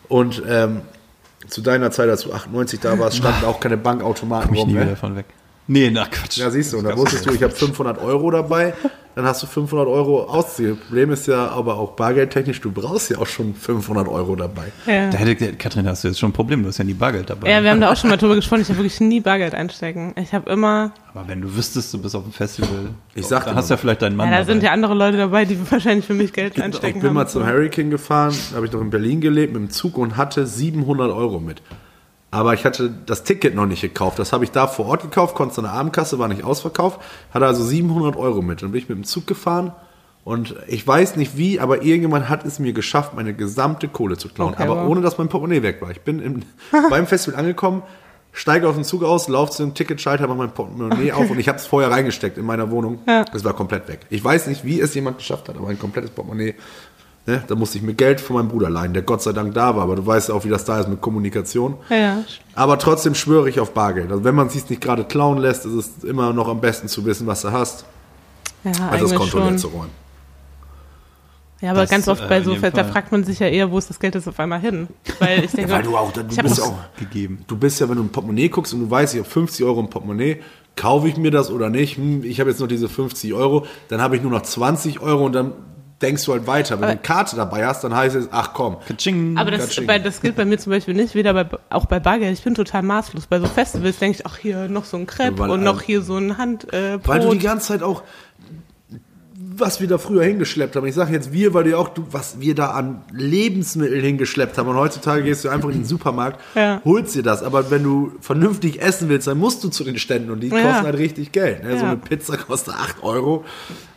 Und 0.08 0.42
ähm, 0.48 0.82
zu 1.48 1.60
deiner 1.62 1.90
Zeit, 1.90 2.08
als 2.10 2.22
du 2.22 2.32
98 2.32 2.80
da 2.80 2.98
warst, 2.98 3.16
standen 3.18 3.44
auch 3.46 3.58
keine 3.60 3.76
Bankautomaten 3.78 4.48
Komm 4.48 4.54
ich 4.54 4.60
rum. 4.60 4.68
nie 4.68 4.74
Ne? 4.74 4.82
wieder 4.86 4.96
von 4.96 5.16
weg. 5.16 5.26
Nee, 5.66 5.90
na 5.90 6.04
Quatsch. 6.06 6.38
Ja, 6.38 6.50
siehst 6.50 6.72
du, 6.72 6.78
und 6.78 6.84
da 6.84 6.96
wusstest 6.96 7.24
du, 7.26 7.32
ich 7.32 7.42
habe 7.42 7.54
500 7.54 7.98
Euro 8.02 8.30
dabei, 8.30 8.74
dann 9.14 9.24
hast 9.24 9.42
du 9.42 9.46
500 9.46 9.86
Euro 9.88 10.24
ausziehen. 10.24 10.78
Problem 10.78 11.10
ist 11.10 11.26
ja 11.26 11.48
aber 11.48 11.76
auch 11.76 11.92
bargeldtechnisch, 11.92 12.60
du 12.60 12.70
brauchst 12.72 13.10
ja 13.10 13.18
auch 13.18 13.26
schon 13.26 13.54
500 13.54 14.08
Euro 14.08 14.36
dabei. 14.36 14.72
Ja. 14.86 15.10
Da 15.10 15.18
hätte, 15.18 15.52
Katrin, 15.54 15.86
hast 15.86 16.04
du 16.04 16.08
jetzt 16.08 16.18
schon 16.18 16.30
ein 16.30 16.32
Problem, 16.32 16.62
du 16.62 16.68
hast 16.68 16.78
ja 16.78 16.84
nie 16.84 16.94
Bargeld 16.94 17.28
dabei. 17.30 17.50
ja, 17.50 17.62
wir 17.62 17.70
haben 17.70 17.80
da 17.80 17.92
auch 17.92 17.96
schon 17.96 18.10
mal 18.10 18.16
drüber 18.16 18.34
gesprochen. 18.36 18.62
Ich 18.62 18.68
habe 18.68 18.78
wirklich 18.78 19.00
nie 19.00 19.20
Bargeld 19.20 19.54
einstecken. 19.54 20.14
Ich 20.16 20.32
habe 20.32 20.50
immer, 20.50 20.92
Aber 21.14 21.28
wenn 21.28 21.40
du 21.42 21.54
wüsstest, 21.54 21.92
du 21.94 21.98
bist 22.00 22.16
auf 22.16 22.22
dem 22.22 22.32
Festival, 22.32 22.90
Ich 23.14 23.26
sag 23.26 23.44
dann 23.44 23.54
hast 23.56 23.68
du 23.70 23.74
ja 23.74 23.78
vielleicht 23.78 24.02
deinen 24.02 24.16
Mann 24.16 24.26
ja, 24.28 24.32
da 24.32 24.38
dabei. 24.40 24.52
sind 24.52 24.62
ja 24.62 24.72
andere 24.72 24.94
Leute 24.94 25.16
dabei, 25.18 25.44
die 25.44 25.58
wahrscheinlich 25.70 26.06
für 26.06 26.14
mich 26.14 26.32
Geld 26.32 26.56
Ich 26.56 26.62
einstecken 26.62 27.00
bin 27.00 27.08
haben. 27.08 27.14
mal 27.14 27.28
zum 27.28 27.44
Hurricane 27.46 27.90
gefahren, 27.90 28.34
habe 28.54 28.66
ich 28.66 28.72
noch 28.72 28.80
in 28.80 28.90
Berlin 28.90 29.20
gelebt 29.20 29.52
mit 29.52 29.60
dem 29.62 29.70
Zug 29.70 29.98
und 29.98 30.16
hatte 30.16 30.46
700 30.46 31.10
Euro 31.12 31.38
mit. 31.40 31.60
Aber 32.32 32.54
ich 32.54 32.64
hatte 32.64 32.90
das 33.06 33.22
Ticket 33.22 33.54
noch 33.54 33.66
nicht 33.66 33.82
gekauft. 33.82 34.18
Das 34.18 34.32
habe 34.32 34.42
ich 34.42 34.50
da 34.50 34.66
vor 34.66 34.86
Ort 34.86 35.02
gekauft, 35.02 35.36
konnte 35.36 35.58
an 35.58 35.64
der 35.64 35.72
Abendkasse, 35.74 36.18
war 36.18 36.28
nicht 36.28 36.42
ausverkauft. 36.42 36.98
Hatte 37.32 37.46
also 37.46 37.62
700 37.62 38.16
Euro 38.16 38.42
mit. 38.42 38.62
Dann 38.62 38.72
bin 38.72 38.80
ich 38.80 38.88
mit 38.88 38.98
dem 38.98 39.04
Zug 39.04 39.26
gefahren 39.26 39.72
und 40.24 40.54
ich 40.68 40.86
weiß 40.86 41.16
nicht 41.16 41.36
wie, 41.36 41.58
aber 41.58 41.82
irgendjemand 41.82 42.28
hat 42.28 42.44
es 42.44 42.58
mir 42.58 42.72
geschafft, 42.72 43.14
meine 43.14 43.34
gesamte 43.34 43.88
Kohle 43.88 44.16
zu 44.16 44.28
klauen. 44.28 44.54
Okay, 44.54 44.62
aber 44.62 44.76
wow. 44.76 44.88
ohne, 44.88 45.00
dass 45.00 45.18
mein 45.18 45.28
Portemonnaie 45.28 45.62
weg 45.62 45.82
war. 45.82 45.90
Ich 45.90 46.02
bin 46.02 46.20
im, 46.20 46.42
beim 46.90 47.08
Festival 47.08 47.40
angekommen, 47.40 47.82
steige 48.30 48.68
auf 48.68 48.76
den 48.76 48.84
Zug 48.84 49.02
aus, 49.02 49.28
laufe 49.28 49.52
zu 49.52 49.64
dem 49.64 49.74
Ticketschalter, 49.74 50.28
mache 50.28 50.38
mein 50.38 50.52
Portemonnaie 50.52 51.12
auf 51.12 51.28
und 51.28 51.40
ich 51.40 51.48
habe 51.48 51.58
es 51.58 51.66
vorher 51.66 51.90
reingesteckt 51.90 52.38
in 52.38 52.46
meiner 52.46 52.70
Wohnung. 52.70 53.00
Ja. 53.06 53.24
Es 53.34 53.44
war 53.44 53.52
komplett 53.52 53.88
weg. 53.88 54.00
Ich 54.10 54.22
weiß 54.22 54.46
nicht, 54.46 54.64
wie 54.64 54.80
es 54.80 54.94
jemand 54.94 55.18
geschafft 55.18 55.48
hat, 55.48 55.56
aber 55.56 55.68
ein 55.68 55.78
komplettes 55.78 56.10
Portemonnaie. 56.10 56.54
Ne, 57.24 57.40
da 57.46 57.54
musste 57.54 57.78
ich 57.78 57.84
mir 57.84 57.94
Geld 57.94 58.20
von 58.20 58.34
meinem 58.34 58.48
Bruder 58.48 58.68
leihen, 58.68 58.94
der 58.94 59.02
Gott 59.02 59.22
sei 59.22 59.32
Dank 59.32 59.54
da 59.54 59.76
war. 59.76 59.84
Aber 59.84 59.94
du 59.94 60.04
weißt 60.04 60.30
auch, 60.32 60.44
wie 60.44 60.48
das 60.48 60.64
da 60.64 60.80
ist 60.80 60.88
mit 60.88 61.00
Kommunikation. 61.00 61.76
Ja, 61.88 61.96
ja. 61.96 62.24
Aber 62.56 62.78
trotzdem 62.80 63.14
schwöre 63.14 63.48
ich 63.48 63.60
auf 63.60 63.72
Bargeld. 63.74 64.10
Also 64.10 64.24
wenn 64.24 64.34
man 64.34 64.48
es 64.48 64.54
sich 64.54 64.68
nicht 64.68 64.82
gerade 64.82 65.04
klauen 65.04 65.38
lässt, 65.38 65.64
ist 65.64 65.72
es 65.98 66.04
immer 66.04 66.32
noch 66.32 66.48
am 66.48 66.60
besten 66.60 66.88
zu 66.88 67.04
wissen, 67.04 67.28
was 67.28 67.42
du 67.42 67.52
hast, 67.52 67.84
ja 68.64 68.72
als 68.90 69.08
das 69.10 69.28
schon. 69.28 69.56
zu 69.56 69.68
räumen. 69.68 70.02
Ja, 71.60 71.70
aber 71.70 71.82
Das, 71.82 71.90
ganz 71.90 72.08
oft 72.08 72.24
äh, 72.24 72.28
bei 72.28 72.38
in 72.38 72.44
so, 72.44 72.56
Fest, 72.56 72.76
da 72.76 72.82
fragt 72.82 73.12
man 73.12 73.22
sich 73.22 73.38
ja 73.38 73.46
eher, 73.46 73.70
wo 73.70 73.78
ist 73.78 73.88
das 73.88 74.00
Geld 74.00 74.16
jetzt 74.16 74.26
auf 74.26 74.40
einmal 74.40 74.58
hin? 74.58 74.88
Weil 75.20 75.44
ich 75.44 75.52
denke, 75.52 75.70
Weil 75.70 75.84
du 75.84 75.96
auch, 75.96 76.10
du 76.10 76.24
bist 76.24 76.60
auch, 76.60 76.74
gegeben. 76.98 77.44
du 77.46 77.56
bist 77.56 77.80
ja, 77.80 77.88
wenn 77.88 77.96
du 77.98 78.02
ein 78.02 78.08
Portemonnaie 78.08 78.48
guckst 78.48 78.74
und 78.74 78.80
du 78.80 78.90
weißt, 78.90 79.14
ich 79.14 79.20
habe 79.20 79.30
50 79.30 79.64
Euro 79.64 79.78
im 79.78 79.88
Portemonnaie, 79.88 80.40
kaufe 80.74 81.06
ich 81.06 81.16
mir 81.16 81.30
das 81.30 81.52
oder 81.52 81.70
nicht? 81.70 81.98
Hm, 81.98 82.24
ich 82.24 82.40
habe 82.40 82.50
jetzt 82.50 82.58
noch 82.58 82.66
diese 82.66 82.88
50 82.88 83.32
Euro, 83.32 83.64
dann 83.86 84.00
habe 84.00 84.16
ich 84.16 84.22
nur 84.22 84.32
noch 84.32 84.42
20 84.42 84.98
Euro 85.00 85.24
und 85.24 85.34
dann 85.34 85.52
denkst 86.02 86.24
du 86.24 86.32
halt 86.32 86.46
weiter. 86.46 86.76
Wenn 86.76 86.82
du 86.82 86.92
eine 86.92 87.00
Karte 87.00 87.36
dabei 87.36 87.66
hast, 87.66 87.84
dann 87.84 87.94
heißt 87.94 88.16
es, 88.16 88.28
ach 88.30 88.52
komm. 88.52 88.76
Katsching. 88.86 89.36
Aber 89.38 89.50
das, 89.50 89.74
bei, 89.86 89.98
das 89.98 90.20
gilt 90.20 90.36
bei 90.36 90.44
mir 90.44 90.58
zum 90.58 90.70
Beispiel 90.72 90.94
nicht, 90.94 91.14
weder 91.14 91.32
bei, 91.32 91.46
auch 91.70 91.86
bei 91.86 92.00
Bargeld. 92.00 92.32
Ich 92.32 92.44
bin 92.44 92.54
total 92.54 92.82
maßlos. 92.82 93.26
Bei 93.26 93.38
so 93.38 93.46
Festivals 93.46 93.98
denke 93.98 94.18
ich, 94.18 94.26
ach 94.26 94.36
hier 94.36 94.68
noch 94.68 94.84
so 94.84 94.96
ein 94.96 95.06
Crepe 95.06 95.38
Weil, 95.38 95.50
und 95.50 95.62
noch 95.62 95.82
hier 95.82 96.02
so 96.02 96.16
ein 96.16 96.36
Hand 96.38 96.72
äh, 96.72 96.98
Weil 97.04 97.20
du 97.20 97.30
die 97.32 97.38
ganze 97.38 97.68
Zeit 97.68 97.82
auch, 97.82 98.02
was 99.62 99.80
wir 99.80 99.88
da 99.88 99.96
früher 99.96 100.22
hingeschleppt 100.24 100.76
haben. 100.76 100.86
Ich 100.86 100.94
sage 100.94 101.12
jetzt 101.14 101.32
wir, 101.32 101.54
weil 101.54 101.64
du 101.64 101.78
auch, 101.78 101.88
du, 101.88 102.04
was 102.10 102.40
wir 102.40 102.54
da 102.54 102.72
an 102.72 103.00
Lebensmitteln 103.12 104.02
hingeschleppt 104.04 104.58
haben. 104.58 104.68
Und 104.68 104.76
heutzutage 104.76 105.22
gehst 105.22 105.44
du 105.44 105.48
einfach 105.48 105.70
in 105.70 105.76
den 105.76 105.84
Supermarkt, 105.86 106.38
Ja. 106.54 106.82
holst 106.84 107.14
dir 107.14 107.22
das. 107.22 107.42
Aber 107.42 107.70
wenn 107.70 107.82
du 107.82 108.12
vernünftig 108.20 108.82
essen 108.82 109.08
willst, 109.08 109.26
dann 109.26 109.38
musst 109.38 109.64
du 109.64 109.68
zu 109.68 109.84
den 109.84 109.98
Ständen 109.98 110.30
und 110.30 110.40
die 110.40 110.48
Ja. 110.48 110.60
kosten 110.60 110.84
halt 110.84 110.98
richtig 110.98 111.32
Geld. 111.32 111.64
Ne? 111.64 111.78
So 111.78 111.86
eine 111.86 111.96
Pizza 111.96 112.36
kostet 112.36 112.74
8 112.74 113.02
Euro. 113.02 113.44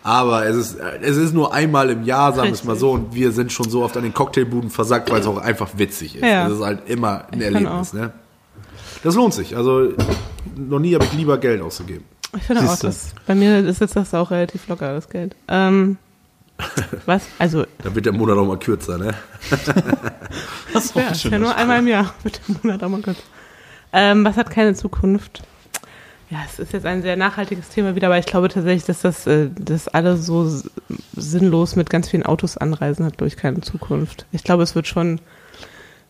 Aber 0.03 0.45
es 0.45 0.55
ist, 0.55 0.77
es 1.01 1.17
ist 1.17 1.33
nur 1.33 1.53
einmal 1.53 1.89
im 1.89 2.03
Jahr, 2.03 2.31
sagen 2.33 2.49
wir 2.49 2.53
es 2.53 2.63
mal 2.63 2.75
so. 2.75 2.91
Und 2.91 3.13
wir 3.15 3.31
sind 3.31 3.51
schon 3.51 3.69
so 3.69 3.83
oft 3.83 3.97
an 3.97 4.03
den 4.03 4.13
Cocktailbuden 4.13 4.69
versackt, 4.69 5.11
weil 5.11 5.19
es 5.21 5.27
auch 5.27 5.37
einfach 5.37 5.69
witzig 5.77 6.15
ist. 6.15 6.21
Ja. 6.23 6.47
Es 6.47 6.53
ist 6.53 6.63
halt 6.63 6.87
immer 6.87 7.23
ein 7.31 7.39
Ich 7.39 7.45
Erlebnis. 7.45 7.91
Ne? 7.93 8.11
Das 9.03 9.15
lohnt 9.15 9.33
sich. 9.33 9.57
Also 9.57 9.89
noch 10.55 10.79
nie 10.79 10.93
habe 10.93 11.05
ich 11.05 11.13
lieber 11.13 11.37
Geld 11.37 11.61
ausgegeben. 11.61 12.05
Ich 12.35 12.43
finde 12.43 12.63
auch, 12.63 12.69
Siehste. 12.69 12.87
das, 12.87 13.15
bei 13.25 13.35
mir 13.35 13.59
ist 13.59 13.81
jetzt 13.81 13.95
das 13.95 14.13
auch 14.13 14.31
relativ 14.31 14.67
locker, 14.67 14.93
das 14.93 15.09
Geld. 15.09 15.35
Ähm, 15.47 15.97
was? 17.05 17.27
Also, 17.39 17.65
Da 17.83 17.93
wird 17.93 18.05
der 18.05 18.13
Monat 18.13 18.37
auch 18.37 18.45
mal 18.45 18.57
kürzer, 18.57 18.97
ne? 18.97 19.13
das 20.73 20.85
ist 20.85 20.95
ja, 20.95 21.09
ist 21.09 21.23
ja 21.23 21.39
nur 21.39 21.55
einmal 21.55 21.79
im 21.79 21.87
Jahr 21.87 22.13
mit 22.23 22.41
dem 22.47 22.57
Monat 22.61 22.83
auch 22.83 22.89
mal 22.89 23.01
kurz. 23.01 23.17
Ähm, 23.93 24.25
was 24.25 24.37
hat 24.37 24.49
keine 24.49 24.73
Zukunft? 24.73 25.43
Ja, 26.29 26.39
es 26.45 26.59
ist 26.59 26.73
jetzt 26.73 26.85
ein 26.85 27.01
sehr 27.01 27.15
nachhaltiges 27.15 27.69
Thema 27.69 27.95
wieder, 27.95 28.07
aber 28.07 28.17
ich 28.17 28.25
glaube 28.25 28.49
tatsächlich, 28.49 28.85
dass 28.85 29.01
das, 29.01 29.27
äh, 29.27 29.49
dass 29.57 29.87
alle 29.87 30.17
so 30.17 30.51
sinnlos 31.15 31.75
mit 31.75 31.89
ganz 31.89 32.09
vielen 32.09 32.25
Autos 32.25 32.57
anreisen, 32.57 33.05
hat, 33.05 33.21
ich, 33.21 33.37
keine 33.37 33.61
Zukunft. 33.61 34.25
Ich 34.31 34.43
glaube, 34.43 34.63
es 34.63 34.73
wird 34.73 34.87
schon, 34.87 35.21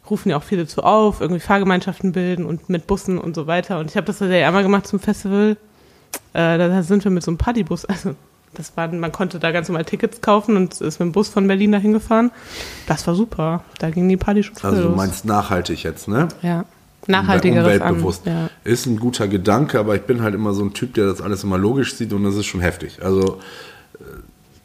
rufen 0.10 0.29
ja 0.29 0.38
auch 0.38 0.44
viele 0.44 0.67
zu 0.67 0.84
auf, 0.84 1.20
irgendwie 1.20 1.41
Fahrgemeinschaften 1.41 2.13
bilden 2.13 2.46
und 2.46 2.70
mit 2.70 2.88
Bussen 2.88 3.17
und 3.17 3.36
so 3.36 3.46
weiter. 3.46 3.77
Und 3.79 3.91
ich 3.91 3.98
habe 3.98 4.08
das 4.08 4.20
ja 4.20 4.48
einmal 4.48 4.63
gemacht 4.63 4.88
zum 4.88 5.00
Festival. 5.00 5.58
Äh, 6.34 6.57
da 6.57 6.84
sind 6.84 7.03
wir 7.03 7.12
mit 7.12 7.24
so 7.24 7.31
einem 7.31 7.38
Partybus, 7.38 7.86
also 7.86 8.15
das 8.53 8.75
war, 8.75 8.88
man 8.88 9.12
konnte 9.12 9.39
da 9.39 9.51
ganz 9.51 9.67
normal 9.67 9.86
Tickets 9.86 10.22
kaufen 10.22 10.55
und 10.55 10.79
ist 10.79 11.00
mit 11.00 11.07
dem 11.07 11.12
Bus 11.12 11.29
von 11.29 11.48
Berlin 11.48 11.72
dahin 11.72 11.93
gefahren. 11.93 12.31
Das 12.88 13.05
war 13.05 13.15
super. 13.15 13.63
Da 13.79 13.89
ging 13.89 14.07
die 14.07 14.17
Party 14.17 14.43
schon 14.43 14.55
früh 14.55 14.67
Also 14.67 14.84
du 14.84 14.95
meinst 14.95 15.25
nachhaltig 15.25 15.84
jetzt, 15.84 16.07
ne? 16.07 16.27
ja. 16.41 16.65
Nachhaltigeres 17.07 17.81
an. 17.81 18.03
Ja. 18.25 18.50
Ist 18.63 18.88
ein 18.88 18.98
guter 18.98 19.27
Gedanke, 19.27 19.79
aber 19.79 19.95
ich 19.95 20.01
bin 20.03 20.24
halt 20.24 20.34
immer 20.34 20.53
so 20.53 20.63
ein 20.63 20.74
Typ, 20.74 20.95
der 20.95 21.05
das 21.05 21.22
alles 21.22 21.43
immer 21.43 21.57
logisch 21.57 21.95
sieht 21.95 22.13
und 22.13 22.24
das 22.24 22.36
ist 22.36 22.48
schon 22.48 22.62
heftig. 22.62 23.03
Also 23.03 23.39
äh, 24.00 24.03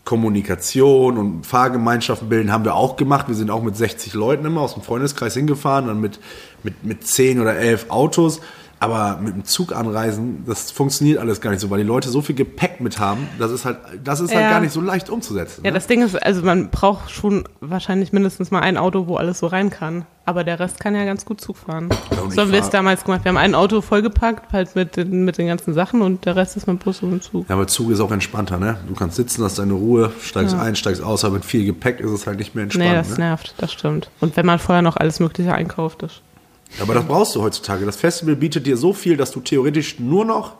Kommunikation 0.04 1.18
und 1.18 1.46
Fahrgemeinschaften 1.46 2.28
bilden 2.28 2.50
haben 2.50 2.64
wir 2.64 2.74
auch 2.74 2.96
gemacht. 2.96 3.28
Wir 3.28 3.34
sind 3.34 3.50
auch 3.50 3.62
mit 3.62 3.76
60 3.76 4.14
Leuten 4.14 4.46
immer 4.46 4.62
aus 4.62 4.74
dem 4.74 4.82
Freundeskreis 4.82 5.34
hingefahren, 5.34 5.88
dann 5.88 6.00
mit, 6.00 6.18
mit, 6.62 6.82
mit 6.82 7.06
10 7.06 7.40
oder 7.40 7.56
11 7.56 7.90
Autos. 7.90 8.40
Aber 8.82 9.18
mit 9.22 9.34
dem 9.34 9.44
Zug 9.44 9.76
anreisen, 9.76 10.42
das 10.46 10.70
funktioniert 10.70 11.18
alles 11.18 11.42
gar 11.42 11.50
nicht 11.50 11.60
so, 11.60 11.68
weil 11.68 11.78
die 11.78 11.86
Leute 11.86 12.08
so 12.08 12.22
viel 12.22 12.34
Gepäck 12.34 12.80
mit 12.80 12.98
haben, 12.98 13.28
das 13.38 13.52
ist 13.52 13.66
halt, 13.66 13.76
das 14.02 14.20
ist 14.20 14.34
halt 14.34 14.44
Ja. 14.44 14.50
gar 14.50 14.60
nicht 14.60 14.72
so 14.72 14.80
leicht 14.80 15.10
umzusetzen. 15.10 15.60
Ja, 15.64 15.70
ne? 15.70 15.74
das 15.74 15.86
Ding 15.86 16.02
ist, 16.02 16.20
also 16.20 16.42
man 16.42 16.70
braucht 16.70 17.10
schon 17.10 17.44
wahrscheinlich 17.60 18.12
mindestens 18.12 18.50
mal 18.50 18.60
ein 18.60 18.78
Auto, 18.78 19.06
wo 19.06 19.16
alles 19.16 19.38
so 19.38 19.48
rein 19.48 19.68
kann. 19.68 20.06
Aber 20.24 20.44
der 20.44 20.60
Rest 20.60 20.80
kann 20.80 20.94
ja 20.94 21.04
ganz 21.04 21.24
gut 21.24 21.40
Zug 21.40 21.56
fahren. 21.56 21.88
Ja, 22.10 22.30
so 22.30 22.40
haben 22.42 22.52
wir 22.52 22.60
es 22.60 22.70
damals 22.70 23.04
gemacht. 23.04 23.24
Wir 23.24 23.30
haben 23.30 23.36
ein 23.36 23.54
Auto 23.54 23.80
vollgepackt, 23.80 24.52
halt 24.52 24.76
mit 24.76 24.96
den, 24.96 25.24
mit 25.24 25.38
den 25.38 25.48
ganzen 25.48 25.74
Sachen 25.74 26.02
und 26.02 26.24
der 26.24 26.36
Rest 26.36 26.56
ist 26.56 26.66
mit 26.66 26.78
Bus 26.82 27.02
und 27.02 27.22
Zug. 27.22 27.48
Ja, 27.48 27.56
aber 27.56 27.66
Zug 27.66 27.90
ist 27.90 28.00
auch 28.00 28.12
entspannter, 28.12 28.58
ne? 28.58 28.78
Du 28.86 28.94
kannst 28.94 29.16
sitzen, 29.16 29.42
hast 29.44 29.58
deine 29.58 29.72
Ruhe, 29.72 30.10
steigst 30.22 30.54
ein, 30.54 30.76
steigst 30.76 31.02
aus, 31.02 31.24
aber 31.24 31.34
mit 31.34 31.44
viel 31.44 31.64
Gepäck 31.66 32.00
ist 32.00 32.10
es 32.12 32.26
halt 32.26 32.38
nicht 32.38 32.54
mehr 32.54 32.64
entspannt. 32.64 32.88
nee, 32.88 32.94
das 32.94 33.10
ne? 33.10 33.24
nervt, 33.24 33.54
das 33.58 33.72
stimmt. 33.72 34.10
Und 34.20 34.36
wenn 34.36 34.46
man 34.46 34.58
vorher 34.58 34.82
noch 34.82 34.96
alles 34.96 35.20
Mögliche 35.20 35.52
einkauft, 35.52 36.02
das 36.02 36.20
Aber 36.80 36.94
das 36.94 37.04
brauchst 37.04 37.34
du 37.34 37.42
heutzutage. 37.42 37.84
Das 37.86 37.96
Festival 37.96 38.36
bietet 38.36 38.66
dir 38.66 38.76
so 38.76 38.92
viel, 38.92 39.16
dass 39.16 39.30
du 39.32 39.40
theoretisch 39.40 39.98
nur 39.98 40.24
noch 40.24 40.54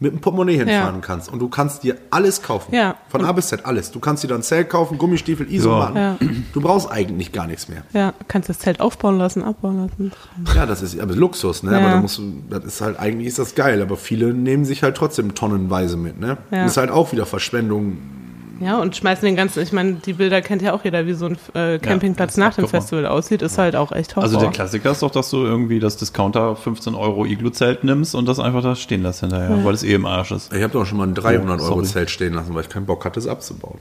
mit 0.00 0.12
dem 0.12 0.20
Portemonnaie 0.20 0.56
hinfahren 0.56 0.96
Ja. 0.96 1.00
kannst. 1.00 1.32
Und 1.32 1.38
du 1.38 1.48
kannst 1.48 1.84
dir 1.84 1.96
alles 2.10 2.42
kaufen. 2.42 2.74
Ja. 2.74 2.96
Von 3.08 3.24
A 3.24 3.30
bis 3.32 3.46
Z, 3.48 3.64
alles. 3.64 3.92
Du 3.92 4.00
kannst 4.00 4.24
dir 4.24 4.28
dann 4.28 4.42
Zelt 4.42 4.68
kaufen, 4.68 4.98
Gummistiefel, 4.98 5.50
Isomatten. 5.50 5.96
Ja. 5.96 6.16
Du 6.52 6.60
brauchst 6.60 6.90
eigentlich 6.90 7.30
gar 7.30 7.46
nichts 7.46 7.68
mehr. 7.68 7.84
Ja, 7.92 8.12
kannst 8.26 8.48
das 8.48 8.58
Zelt 8.58 8.80
aufbauen 8.80 9.18
lassen, 9.18 9.42
abbauen 9.44 9.86
lassen. 9.88 10.12
Ja, 10.56 10.66
das 10.66 10.82
ist 10.82 10.98
aber 10.98 11.14
Luxus, 11.14 11.62
ne? 11.62 11.72
Ja. 11.72 11.78
Aber 11.78 11.88
da 11.90 12.00
musst 12.00 12.18
du, 12.18 12.42
das 12.50 12.64
ist 12.64 12.80
halt, 12.80 12.98
eigentlich 12.98 13.28
ist 13.28 13.38
das 13.38 13.54
geil, 13.54 13.80
aber 13.82 13.96
viele 13.96 14.34
nehmen 14.34 14.64
sich 14.64 14.82
halt 14.82 14.96
trotzdem 14.96 15.34
tonnenweise 15.34 15.96
mit, 15.96 16.18
ne? 16.18 16.38
Ja. 16.50 16.62
Das 16.64 16.72
ist 16.72 16.76
halt 16.76 16.90
auch 16.90 17.12
wieder 17.12 17.24
Verschwendung. 17.24 17.98
Ja, 18.60 18.80
und 18.80 18.96
schmeißen 18.96 19.24
den 19.24 19.36
ganzen, 19.36 19.62
ich 19.62 19.72
meine, 19.72 19.94
die 19.94 20.12
Bilder 20.12 20.40
kennt 20.40 20.62
ja 20.62 20.72
auch 20.72 20.84
jeder, 20.84 21.06
wie 21.06 21.14
so 21.14 21.26
ein 21.26 21.38
äh, 21.54 21.78
Campingplatz 21.78 22.36
Ja, 22.36 22.44
nach 22.46 22.54
dem 22.54 22.64
guck 22.64 22.72
mal. 22.72 22.80
Festival 22.80 23.06
aussieht, 23.06 23.42
ist 23.42 23.58
halt 23.58 23.74
auch 23.76 23.90
echt 23.92 24.14
Horror. 24.16 24.24
Also 24.24 24.38
der 24.38 24.50
Klassiker 24.50 24.90
ist 24.92 25.02
doch, 25.02 25.10
dass 25.10 25.30
du 25.30 25.38
irgendwie 25.44 25.80
das 25.80 25.96
Discounter 25.96 26.54
15 26.56 26.94
Euro 26.94 27.24
Iglu-Zelt 27.24 27.84
nimmst 27.84 28.14
und 28.14 28.26
das 28.26 28.38
einfach 28.38 28.62
da 28.62 28.76
stehen 28.76 29.02
lässt 29.02 29.20
hinterher, 29.20 29.64
weil 29.64 29.74
es 29.74 29.82
eh 29.82 29.94
im 29.94 30.06
Arsch 30.06 30.30
ist. 30.30 30.52
Ich 30.52 30.62
habe 30.62 30.72
doch 30.72 30.84
schon 30.86 30.98
mal 30.98 31.06
ein 31.08 31.14
300 31.14 31.60
Oh, 31.60 31.64
Euro 31.64 31.74
sorry. 31.76 31.86
Zelt 31.86 32.10
stehen 32.10 32.34
lassen, 32.34 32.54
weil 32.54 32.62
ich 32.62 32.68
keinen 32.68 32.86
Bock 32.86 33.04
hatte, 33.04 33.18
es 33.18 33.26
abzubauen. 33.26 33.78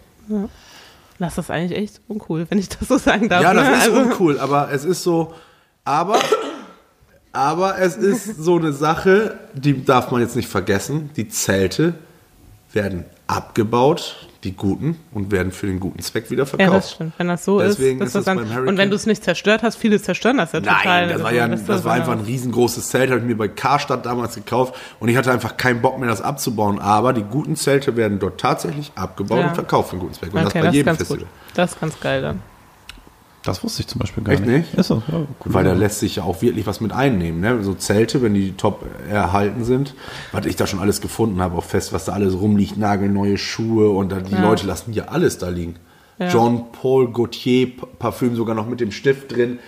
Das 1.19 1.37
ist 1.37 1.51
eigentlich 1.51 1.77
echt 1.77 2.01
uncool, 2.07 2.45
wenn 2.49 2.57
ich 2.57 2.69
das 2.69 2.87
so 2.87 2.97
sagen 2.97 3.29
darf. 3.29 3.43
Ja, 3.43 3.53
das 3.53 3.67
ne? 3.67 3.75
ist 3.75 3.81
also, 3.89 3.99
uncool, 4.01 4.39
aber 4.39 4.71
es 4.71 4.83
ist 4.85 5.03
so, 5.03 5.33
aber, 5.85 6.19
aber 7.31 7.77
es 7.79 7.95
ist 7.95 8.37
so 8.43 8.57
eine 8.57 8.73
Sache, 8.73 9.37
die 9.53 9.85
darf 9.85 10.11
man 10.11 10.21
jetzt 10.21 10.35
nicht 10.35 10.47
vergessen. 10.49 11.11
Die 11.15 11.27
Zelte 11.29 11.93
werden 12.73 13.05
abgebaut, 13.27 14.27
die 14.43 14.51
guten, 14.55 14.97
und 15.13 15.31
werden 15.31 15.51
für 15.51 15.67
den 15.67 15.79
guten 15.79 15.99
Zweck 16.01 16.29
wieder 16.29 16.43
Ja, 16.43 16.45
verkauft. 16.47 16.75
das 16.77 16.91
stimmt. 16.91 17.13
Wenn 17.17 17.27
das 17.29 17.45
so 17.45 17.59
Deswegen 17.59 17.99
ist, 18.01 18.07
ist 18.07 18.15
das 18.15 18.25
das 18.25 18.35
dann, 18.35 18.67
und 18.67 18.77
wenn 18.77 18.89
du 18.89 18.95
es 18.95 19.05
nicht 19.05 19.23
zerstört 19.23 19.63
hast, 19.63 19.77
viele 19.77 20.01
zerstören 20.01 20.37
das 20.37 20.51
ja 20.51 20.59
total. 20.59 21.07
Nein, 21.07 21.09
das 21.09 21.23
war 21.23 21.33
ja 21.33 21.47
das 21.47 21.67
war 21.85 21.95
ja- 21.95 22.01
einfach 22.01 22.13
ein 22.13 22.21
riesengroßes 22.25 22.89
Zelt, 22.89 23.09
habe 23.09 23.19
ich 23.21 23.25
mir 23.25 23.37
bei 23.37 23.47
Karstadt 23.47 24.05
damals 24.05 24.35
gekauft 24.35 24.75
und 24.99 25.09
ich 25.09 25.15
hatte 25.17 25.31
einfach 25.31 25.57
keinen 25.57 25.81
Bock 25.81 25.97
mehr, 25.99 26.09
das 26.09 26.21
abzubauen. 26.21 26.79
Aber 26.79 27.13
die 27.13 27.23
guten 27.23 27.55
Zelte 27.55 27.95
werden 27.95 28.19
dort 28.19 28.39
tatsächlich 28.39 28.91
abgebaut 28.95 29.39
Ja. 29.39 29.47
und 29.47 29.55
verkauft 29.55 29.89
für 29.89 29.93
einen 29.93 30.01
guten 30.01 30.13
Zweck. 30.15 30.33
Und 30.33 30.39
Okay, 30.39 30.43
das 30.45 30.53
bei 30.53 30.59
das 30.61 30.67
ist 30.69 30.73
jedem 30.75 30.85
ganz 30.87 30.97
Festival. 30.99 31.19
gut. 31.19 31.27
Das 31.55 31.71
ist 31.71 31.79
ganz 31.81 31.99
geil 31.99 32.21
dann. 32.21 32.39
Das 33.43 33.63
wusste 33.63 33.81
ich 33.81 33.87
zum 33.87 33.99
Beispiel 33.99 34.23
gar 34.23 34.33
Echt 34.33 34.45
nicht. 34.45 34.69
nicht? 34.71 34.73
Ist 34.75 34.87
so, 34.87 35.03
ja, 35.07 35.13
cool. 35.15 35.27
Weil 35.45 35.65
da 35.65 35.73
lässt 35.73 35.99
sich 35.99 36.15
ja 36.15 36.23
auch 36.23 36.41
wirklich 36.41 36.65
was 36.65 36.79
mit 36.79 36.93
einnehmen. 36.93 37.41
Ne? 37.41 37.61
So 37.63 37.73
Zelte, 37.73 38.21
wenn 38.21 38.33
die 38.33 38.53
top 38.53 38.85
erhalten 39.09 39.65
sind, 39.65 39.95
was 40.31 40.45
ich 40.45 40.55
da 40.55 40.65
schon 40.65 40.79
alles 40.79 41.01
gefunden 41.01 41.41
habe, 41.41 41.57
auch 41.57 41.63
fest, 41.63 41.91
was 41.91 42.05
da 42.05 42.13
alles 42.13 42.33
rumliegt, 42.39 42.77
nagelneue 42.77 43.37
Schuhe 43.37 43.89
und 43.89 44.11
da, 44.11 44.21
die 44.21 44.31
Ja. 44.33 44.41
Leute 44.41 44.65
lassen 44.65 44.93
ja 44.93 45.05
alles 45.05 45.37
da 45.39 45.49
liegen. 45.49 45.75
Ja. 46.19 46.29
John 46.29 46.71
Paul 46.71 47.11
Gaultier 47.11 47.71
Parfüm 47.99 48.35
sogar 48.35 48.55
noch 48.55 48.67
mit 48.67 48.79
dem 48.79 48.91
Stift 48.91 49.35
drin. 49.35 49.59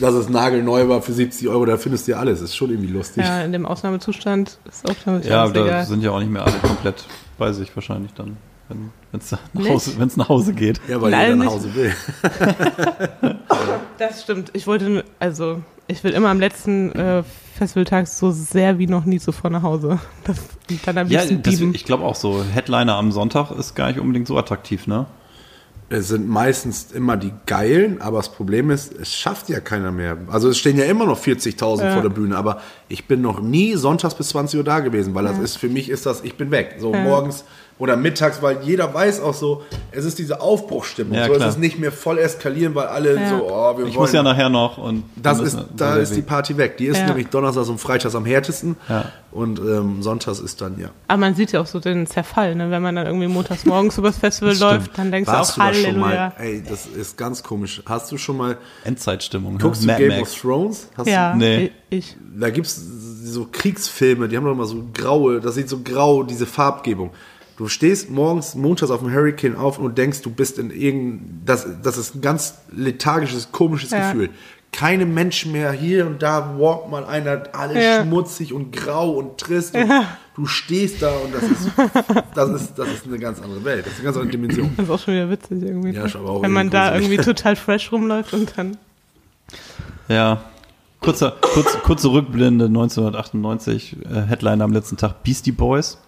Das 0.00 0.14
ist 0.14 0.28
nagelneu 0.30 0.88
war 0.88 1.00
für 1.02 1.12
70 1.12 1.48
Euro, 1.48 1.64
da 1.64 1.76
findest 1.78 2.06
du 2.06 2.12
ja 2.12 2.18
alles. 2.18 2.40
Ist 2.42 2.54
schon 2.56 2.70
irgendwie 2.70 2.92
lustig. 2.92 3.24
Ja, 3.24 3.42
in 3.42 3.52
dem 3.52 3.64
Ausnahmezustand 3.66 4.58
ist 4.68 4.88
auch 4.88 5.18
ich 5.20 5.26
ja, 5.26 5.42
alles 5.42 5.52
da 5.54 5.64
egal. 5.64 5.86
sind 5.86 6.02
ja 6.02 6.10
auch 6.10 6.20
nicht 6.20 6.30
mehr 6.30 6.44
alle 6.44 6.58
komplett 6.58 7.04
bei 7.38 7.52
sich 7.52 7.74
wahrscheinlich 7.74 8.12
dann, 8.14 8.36
wenn 8.68 8.90
es 9.20 9.30
nach, 9.30 10.16
nach 10.16 10.28
Hause 10.28 10.52
geht. 10.52 10.80
Ja, 10.88 11.00
weil 11.00 11.10
Nein, 11.10 11.32
jeder 11.32 11.44
nach. 11.44 11.52
Hause 11.52 11.74
will. 11.74 11.92
Das 13.98 14.22
stimmt. 14.22 14.50
Ich 14.52 14.66
wollte, 14.66 14.84
nur- 14.90 15.04
also 15.18 15.60
ich 15.86 16.04
will 16.04 16.12
immer 16.12 16.28
am 16.28 16.38
letzten 16.38 16.92
äh, 16.92 17.22
Festivaltag 17.56 18.06
so 18.06 18.30
sehr 18.30 18.78
wie 18.78 18.86
noch 18.86 19.04
nie 19.06 19.18
zuvor 19.18 19.48
nach 19.50 19.62
Hause. 19.62 19.98
Das, 20.24 20.36
dann 20.84 20.98
am 20.98 21.08
Ja, 21.08 21.24
das, 21.24 21.60
ich 21.60 21.84
glaube 21.84 22.04
auch 22.04 22.14
so. 22.14 22.42
Headliner 22.44 22.94
am 22.96 23.10
Sonntag 23.12 23.50
ist 23.52 23.74
gar 23.74 23.88
nicht 23.88 23.98
unbedingt 23.98 24.26
so 24.26 24.36
attraktiv, 24.36 24.86
ne? 24.86 25.06
Es 25.88 26.08
sind 26.08 26.28
meistens 26.28 26.90
immer 26.90 27.16
die 27.16 27.32
Geilen, 27.46 28.00
aber 28.02 28.16
das 28.16 28.32
Problem 28.32 28.70
ist, 28.70 28.92
es 28.92 29.14
schafft 29.14 29.48
ja 29.48 29.60
keiner 29.60 29.92
mehr. 29.92 30.18
Also 30.26 30.48
es 30.50 30.58
stehen 30.58 30.76
ja 30.76 30.84
immer 30.84 31.06
noch 31.06 31.18
40.000 31.18 31.80
Ja. 31.84 31.92
vor 31.92 32.02
der 32.02 32.08
Bühne, 32.08 32.36
aber 32.36 32.60
ich 32.88 33.06
bin 33.06 33.22
noch 33.22 33.40
nie 33.40 33.76
sonntags 33.76 34.16
bis 34.16 34.30
20 34.30 34.58
Uhr 34.58 34.64
da 34.64 34.80
gewesen, 34.80 35.14
weil 35.14 35.24
das 35.24 35.38
ist, 35.38 35.56
für 35.56 35.68
mich 35.68 35.88
ist 35.88 36.04
das, 36.04 36.24
ich 36.24 36.34
bin 36.36 36.50
weg. 36.50 36.74
So 36.80 36.92
morgens 36.92 37.44
oder 37.78 37.96
mittags, 37.96 38.40
weil 38.40 38.58
jeder 38.62 38.92
weiß 38.94 39.20
auch 39.20 39.34
so, 39.34 39.62
es 39.92 40.04
ist 40.06 40.18
diese 40.18 40.40
Aufbruchstimmung. 40.40 41.14
Ja, 41.14 41.26
so, 41.26 41.34
es 41.34 41.44
ist 41.44 41.58
nicht 41.58 41.78
mehr 41.78 41.92
voll 41.92 42.18
eskalieren, 42.18 42.74
weil 42.74 42.86
alle 42.86 43.16
Ja. 43.20 43.28
so, 43.28 43.46
oh, 43.50 43.76
wir 43.76 43.84
Ich 43.86 43.90
wollen. 43.94 44.00
muss 44.02 44.12
ja 44.12 44.22
nachher 44.22 44.48
noch 44.48 44.78
und 44.78 45.04
das 45.16 45.40
ist, 45.40 45.58
da 45.76 45.94
so 45.96 46.00
ist 46.00 46.16
die. 46.16 46.22
Party 46.22 46.56
weg. 46.56 46.78
Die 46.78 46.86
ist 46.86 46.98
Ja. 46.98 47.06
nämlich 47.06 47.28
Donnerstags 47.28 47.68
und 47.68 47.78
Freitags 47.78 48.14
am 48.14 48.24
härtesten. 48.24 48.76
Ja. 48.88 49.04
Und 49.30 49.58
ähm, 49.58 50.02
Sonntags 50.02 50.38
ist 50.40 50.62
dann, 50.62 50.78
ja. 50.80 50.88
Aber 51.08 51.18
man 51.18 51.34
sieht 51.34 51.52
ja 51.52 51.60
auch 51.60 51.66
so 51.66 51.78
den 51.78 52.06
Zerfall, 52.06 52.54
ne? 52.54 52.70
wenn 52.70 52.80
man 52.80 52.96
dann 52.96 53.06
irgendwie 53.06 53.26
montags 53.26 53.66
morgens 53.66 53.98
übers 53.98 54.16
Festival 54.16 54.56
läuft, 54.56 54.96
dann 54.96 55.10
denkst 55.12 55.30
Warst 55.30 55.58
du 55.58 55.60
auch 55.60 55.66
du 55.66 55.72
da 55.72 55.74
schon 55.74 55.84
Halleluja. 56.02 56.32
mal? 56.38 56.42
Ey, 56.42 56.62
das 56.66 56.86
ist 56.86 57.18
ganz 57.18 57.42
komisch. 57.42 57.82
Hast 57.84 58.10
du 58.10 58.16
schon 58.16 58.38
mal, 58.38 58.56
Endzeitstimmung. 58.84 59.58
guckst 59.58 59.82
ne? 59.82 59.88
du 59.88 59.92
Mad 59.92 60.08
Game 60.08 60.18
Max. 60.20 60.32
of 60.34 60.40
Thrones? 60.40 60.88
Hast 60.96 61.08
Ja, 61.08 61.34
Nee. 61.34 61.70
ich. 61.90 62.16
Da 62.38 62.48
gibt 62.48 62.66
es 62.66 62.80
so 63.24 63.46
Kriegsfilme, 63.52 64.28
die 64.28 64.36
haben 64.38 64.44
doch 64.46 64.54
mal 64.54 64.66
so 64.66 64.82
graue, 64.94 65.40
das 65.40 65.56
sieht 65.56 65.68
so 65.68 65.80
grau, 65.84 66.22
diese 66.22 66.46
Farbgebung. 66.46 67.10
Du 67.56 67.68
stehst 67.68 68.10
morgens, 68.10 68.54
montags 68.54 68.90
auf 68.90 69.00
dem 69.00 69.12
Hurricane 69.12 69.56
auf 69.56 69.78
und 69.78 69.96
denkst, 69.96 70.20
du 70.22 70.30
bist 70.30 70.58
in 70.58 70.70
irgendein, 70.70 71.42
das, 71.46 71.66
das 71.82 71.96
ist 71.96 72.14
ein 72.14 72.20
ganz 72.20 72.54
lethargisches, 72.74 73.50
komisches 73.52 73.90
Ja. 73.92 74.12
Gefühl. 74.12 74.30
Keine 74.72 75.06
Menschen 75.06 75.52
mehr, 75.52 75.72
hier 75.72 76.06
und 76.06 76.22
da 76.22 76.58
walkt 76.58 76.90
mal 76.90 77.04
einer, 77.06 77.44
alles 77.54 77.82
Ja. 77.82 78.02
schmutzig 78.02 78.52
und 78.52 78.72
grau 78.72 79.12
und 79.12 79.38
trist. 79.38 79.74
Und 79.74 79.90
Du 80.34 80.44
stehst 80.44 81.00
da 81.00 81.12
und 81.16 81.32
das 81.34 81.44
ist, 81.44 81.70
das 82.34 82.50
ist, 82.50 82.74
das 82.78 82.88
ist 82.88 83.06
eine 83.06 83.18
ganz 83.18 83.40
andere 83.40 83.64
Welt, 83.64 83.86
das 83.86 83.94
ist 83.94 84.00
eine 84.00 84.04
ganz 84.04 84.16
andere 84.18 84.32
Dimension. 84.32 84.70
Das 84.76 84.84
ist 84.84 84.90
auch 84.90 84.98
schon 84.98 85.14
wieder 85.14 85.30
witzig 85.30 85.62
irgendwie. 85.62 85.92
Ja, 85.92 86.04
ist 86.04 86.14
aber 86.14 86.28
auch 86.28 86.42
wenn 86.42 86.50
man 86.52 86.68
da 86.68 86.90
gruselig. 86.90 87.08
irgendwie 87.10 87.24
total 87.24 87.56
fresh 87.56 87.90
rumläuft 87.90 88.34
und 88.34 88.52
dann. 88.58 88.76
Ja. 90.08 90.42
Kurzer, 91.00 91.36
kurz, 91.40 91.78
kurze 91.84 92.08
Rückblende 92.10 92.66
1998, 92.66 93.96
äh, 94.10 94.22
Headliner 94.28 94.64
am 94.64 94.72
letzten 94.74 94.96
Tag, 94.98 95.22
Beastie 95.22 95.52
Boys. 95.52 95.98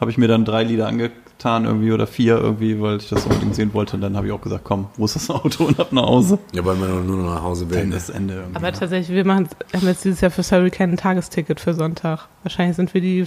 Habe 0.00 0.10
ich 0.10 0.16
mir 0.18 0.28
dann 0.28 0.44
drei 0.46 0.64
Lieder 0.64 0.88
angetan 0.88 1.66
irgendwie 1.66 1.92
oder 1.92 2.06
vier 2.06 2.38
irgendwie, 2.38 2.80
weil 2.80 2.96
ich 2.96 3.08
das 3.10 3.24
unbedingt 3.26 3.54
sehen 3.54 3.74
wollte. 3.74 3.96
Und 3.96 4.00
dann 4.02 4.16
habe 4.16 4.26
ich 4.26 4.32
auch 4.32 4.40
gesagt, 4.40 4.64
komm, 4.64 4.86
wo 4.96 5.04
ist 5.04 5.14
das 5.16 5.28
Auto 5.30 5.64
und 5.64 5.78
ab 5.78 5.92
nach 5.92 6.04
Hause. 6.06 6.38
Ja, 6.52 6.64
weil 6.64 6.76
man 6.76 7.06
nur 7.06 7.18
noch 7.18 7.34
nach 7.34 7.42
Hause 7.42 7.68
will. 7.68 7.78
Dann 7.78 7.90
Ne? 7.90 7.96
ist 7.96 8.08
Ende 8.08 8.34
irgendwie. 8.34 8.56
Aber 8.56 8.72
tatsächlich, 8.72 9.14
wir 9.14 9.26
machen, 9.26 9.48
haben 9.74 9.86
jetzt 9.86 10.04
dieses 10.04 10.22
Jahr 10.22 10.30
fürs 10.30 10.50
Hurricane 10.52 10.92
ein 10.92 10.96
Tagesticket 10.96 11.60
für 11.60 11.74
Sonntag. 11.74 12.28
Wahrscheinlich 12.42 12.76
sind 12.76 12.94
wir 12.94 13.00
die 13.02 13.26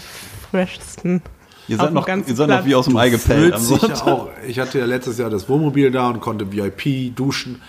freshesten. 0.49 1.21
ihr 1.67 1.77
seid 1.77 1.93
noch, 1.93 2.07
ihr 2.07 2.35
seid 2.35 2.49
noch 2.49 2.65
wie 2.65 2.73
aus 2.75 2.85
dem 2.85 2.97
Ei 2.97 3.09
gepellt 3.09 3.55
ja 3.55 4.05
auch, 4.05 4.29
ich 4.47 4.59
hatte 4.59 4.79
ja 4.79 4.85
letztes 4.85 5.17
Jahr 5.19 5.29
das 5.29 5.47
Wohnmobil 5.47 5.91
da 5.91 6.09
und 6.09 6.19
konnte 6.21 6.51
VIP 6.51 7.15
duschen. 7.15 7.61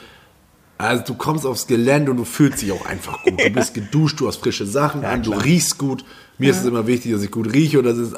Also 0.78 1.04
du 1.04 1.14
kommst 1.14 1.46
aufs 1.46 1.66
Gelände 1.66 2.10
und 2.10 2.16
du 2.16 2.24
fühlst 2.24 2.60
dich 2.62 2.72
auch 2.72 2.84
einfach 2.86 3.22
gut. 3.22 3.38
Du 3.40 3.50
bist 3.54 3.74
geduscht, 3.74 4.18
du 4.20 4.26
hast 4.26 4.38
frische 4.38 4.66
Sachen 4.66 5.04
an, 5.04 5.22
du 5.22 5.32
riechst 5.32 5.78
gut. 5.78 6.04
Mir 6.38 6.50
ist 6.50 6.60
es 6.60 6.66
immer 6.66 6.86
wichtig, 6.88 7.12
dass 7.12 7.22
ich 7.22 7.30
gut 7.30 7.52
rieche 7.52 7.78
und 7.78 7.84
das 7.84 7.96
ist 7.98 8.14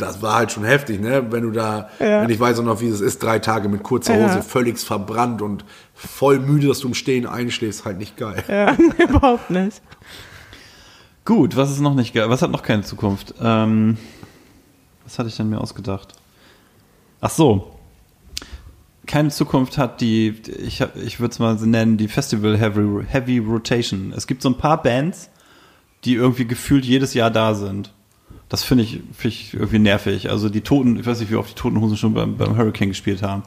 das 0.00 0.22
war 0.22 0.34
halt 0.34 0.52
schon 0.52 0.64
heftig, 0.64 1.00
ne? 1.00 1.26
Wenn 1.30 1.42
du 1.44 1.50
da, 1.50 1.88
Ja. 1.98 2.22
wenn 2.22 2.30
ich 2.30 2.40
weiß 2.40 2.58
auch 2.60 2.64
noch, 2.64 2.80
wie 2.80 2.88
es 2.88 3.00
ist, 3.00 3.22
drei 3.22 3.38
Tage 3.38 3.68
mit 3.68 3.82
kurzer 3.82 4.18
Ja. 4.18 4.28
Hose, 4.28 4.42
völlig 4.42 4.78
verbrannt 4.78 5.42
und 5.42 5.64
voll 5.94 6.38
müde, 6.38 6.68
dass 6.68 6.80
du 6.80 6.88
im 6.88 6.94
Stehen 6.94 7.26
einschläfst, 7.26 7.84
halt 7.84 7.98
nicht 7.98 8.16
geil. 8.16 8.42
Ja, 8.48 8.76
überhaupt 8.98 9.50
nicht. 9.50 9.80
Gut, 11.24 11.56
was 11.56 11.70
ist 11.70 11.80
noch 11.80 11.94
nicht 11.94 12.14
geil? 12.14 12.28
Was 12.30 12.42
hat 12.42 12.50
noch 12.50 12.62
keine 12.62 12.82
Zukunft? 12.82 13.34
Ähm, 13.40 13.96
was 15.04 15.18
hatte 15.18 15.28
ich 15.28 15.36
denn 15.36 15.48
mir 15.50 15.60
ausgedacht? 15.60 16.14
Ach 17.20 17.30
so. 17.30 17.76
Keine 19.06 19.30
Zukunft 19.30 19.76
hat 19.76 20.00
die, 20.00 20.28
ich, 20.58 20.80
ich 21.04 21.20
würde 21.20 21.32
es 21.32 21.38
mal 21.38 21.58
so 21.58 21.66
nennen, 21.66 21.96
die 21.96 22.06
Festival 22.08 22.56
Heavy, 22.56 23.04
Heavy 23.06 23.38
Rotation. 23.38 24.12
Es 24.16 24.26
gibt 24.26 24.40
so 24.42 24.48
ein 24.48 24.56
paar 24.56 24.82
Bands, 24.82 25.30
die 26.04 26.14
irgendwie 26.14 26.46
gefühlt 26.46 26.84
jedes 26.84 27.14
Jahr 27.14 27.30
da 27.30 27.54
sind. 27.54 27.92
Das 28.50 28.62
finde 28.64 28.84
ich, 28.84 29.00
find 29.16 29.32
ich 29.34 29.54
irgendwie 29.54 29.78
nervig. 29.78 30.28
Also 30.28 30.48
die 30.50 30.60
Toten, 30.60 30.98
ich 31.00 31.06
weiß 31.06 31.20
nicht, 31.20 31.30
wie 31.30 31.36
oft 31.36 31.50
die 31.50 31.54
Toten 31.54 31.80
Hosen 31.80 31.96
schon 31.96 32.12
beim, 32.12 32.36
beim 32.36 32.56
Hurricane 32.58 32.88
gespielt 32.88 33.22
haben. 33.22 33.44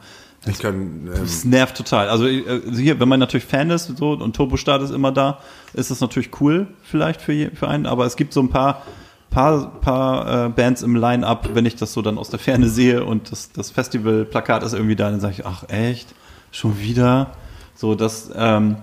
Ich 0.47 0.59
kann, 0.59 0.73
ähm, 0.73 1.09
Das 1.21 1.45
nervt 1.45 1.77
total. 1.77 2.09
Also 2.09 2.25
äh, 2.25 2.61
hier, 2.75 2.99
wenn 2.99 3.07
man 3.07 3.19
natürlich 3.19 3.45
Fan 3.45 3.69
ist 3.69 3.95
so, 3.97 4.11
und 4.13 4.35
Turbostart 4.35 4.81
ist 4.81 4.89
immer 4.91 5.11
da, 5.11 5.39
ist 5.73 5.91
das 5.91 6.01
natürlich 6.01 6.29
cool 6.41 6.67
vielleicht 6.81 7.21
für, 7.21 7.31
je- 7.33 7.51
für 7.53 7.67
einen, 7.67 7.85
aber 7.85 8.05
es 8.05 8.15
gibt 8.15 8.33
so 8.33 8.41
ein 8.41 8.49
paar, 8.49 8.81
paar, 9.29 9.79
paar 9.81 10.45
äh, 10.45 10.49
Bands 10.49 10.81
im 10.81 10.95
Line-Up, 10.95 11.49
wenn 11.53 11.65
ich 11.65 11.75
das 11.75 11.93
so 11.93 12.01
dann 12.01 12.17
aus 12.17 12.29
der 12.29 12.39
Ferne 12.39 12.67
sehe 12.67 13.03
und 13.05 13.31
das, 13.31 13.51
das 13.51 13.71
Festivalplakat 13.71 14.63
ist 14.63 14.73
irgendwie 14.73 14.95
da, 14.97 15.11
dann 15.11 15.19
sage 15.21 15.35
ich, 15.39 15.45
ach 15.45 15.63
echt, 15.69 16.13
schon 16.51 16.79
wieder? 16.79 17.31
So, 17.75 17.95
das, 17.95 18.29
ähm, 18.35 18.77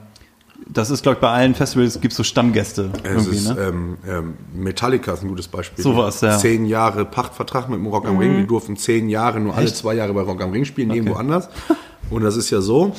das 0.68 0.90
ist, 0.90 1.02
glaube 1.02 1.16
ich, 1.16 1.20
bei 1.20 1.30
allen 1.30 1.54
Festivals 1.54 2.00
gibt 2.00 2.12
es 2.12 2.16
so 2.16 2.22
Stammgäste. 2.22 2.90
Es 3.02 3.10
irgendwie, 3.10 3.36
ist, 3.36 3.54
ne? 3.54 3.60
ähm, 3.60 3.96
ähm, 4.06 4.34
Metallica 4.54 5.12
ist 5.12 5.22
ein 5.22 5.28
gutes 5.28 5.48
Beispiel. 5.48 5.82
Sowas, 5.82 6.20
ja. 6.20 6.38
Zehn 6.38 6.66
Jahre 6.66 7.04
Pachtvertrag 7.04 7.68
mit 7.68 7.78
dem 7.78 7.86
Rock 7.86 8.06
am 8.06 8.18
Ring. 8.18 8.36
Die 8.38 8.46
durften 8.46 8.76
zehn 8.76 9.08
Jahre 9.08 9.40
nur 9.40 9.54
alle 9.56 9.66
Echt? 9.66 9.76
zwei 9.76 9.94
Jahre 9.94 10.12
bei 10.14 10.22
Rock 10.22 10.40
am 10.42 10.50
Ring 10.52 10.64
spielen, 10.64 10.88
nirgendwo 10.88 11.14
anders. 11.14 11.48
Und 12.10 12.22
das 12.22 12.36
ist 12.36 12.50
ja 12.50 12.60
so. 12.60 12.92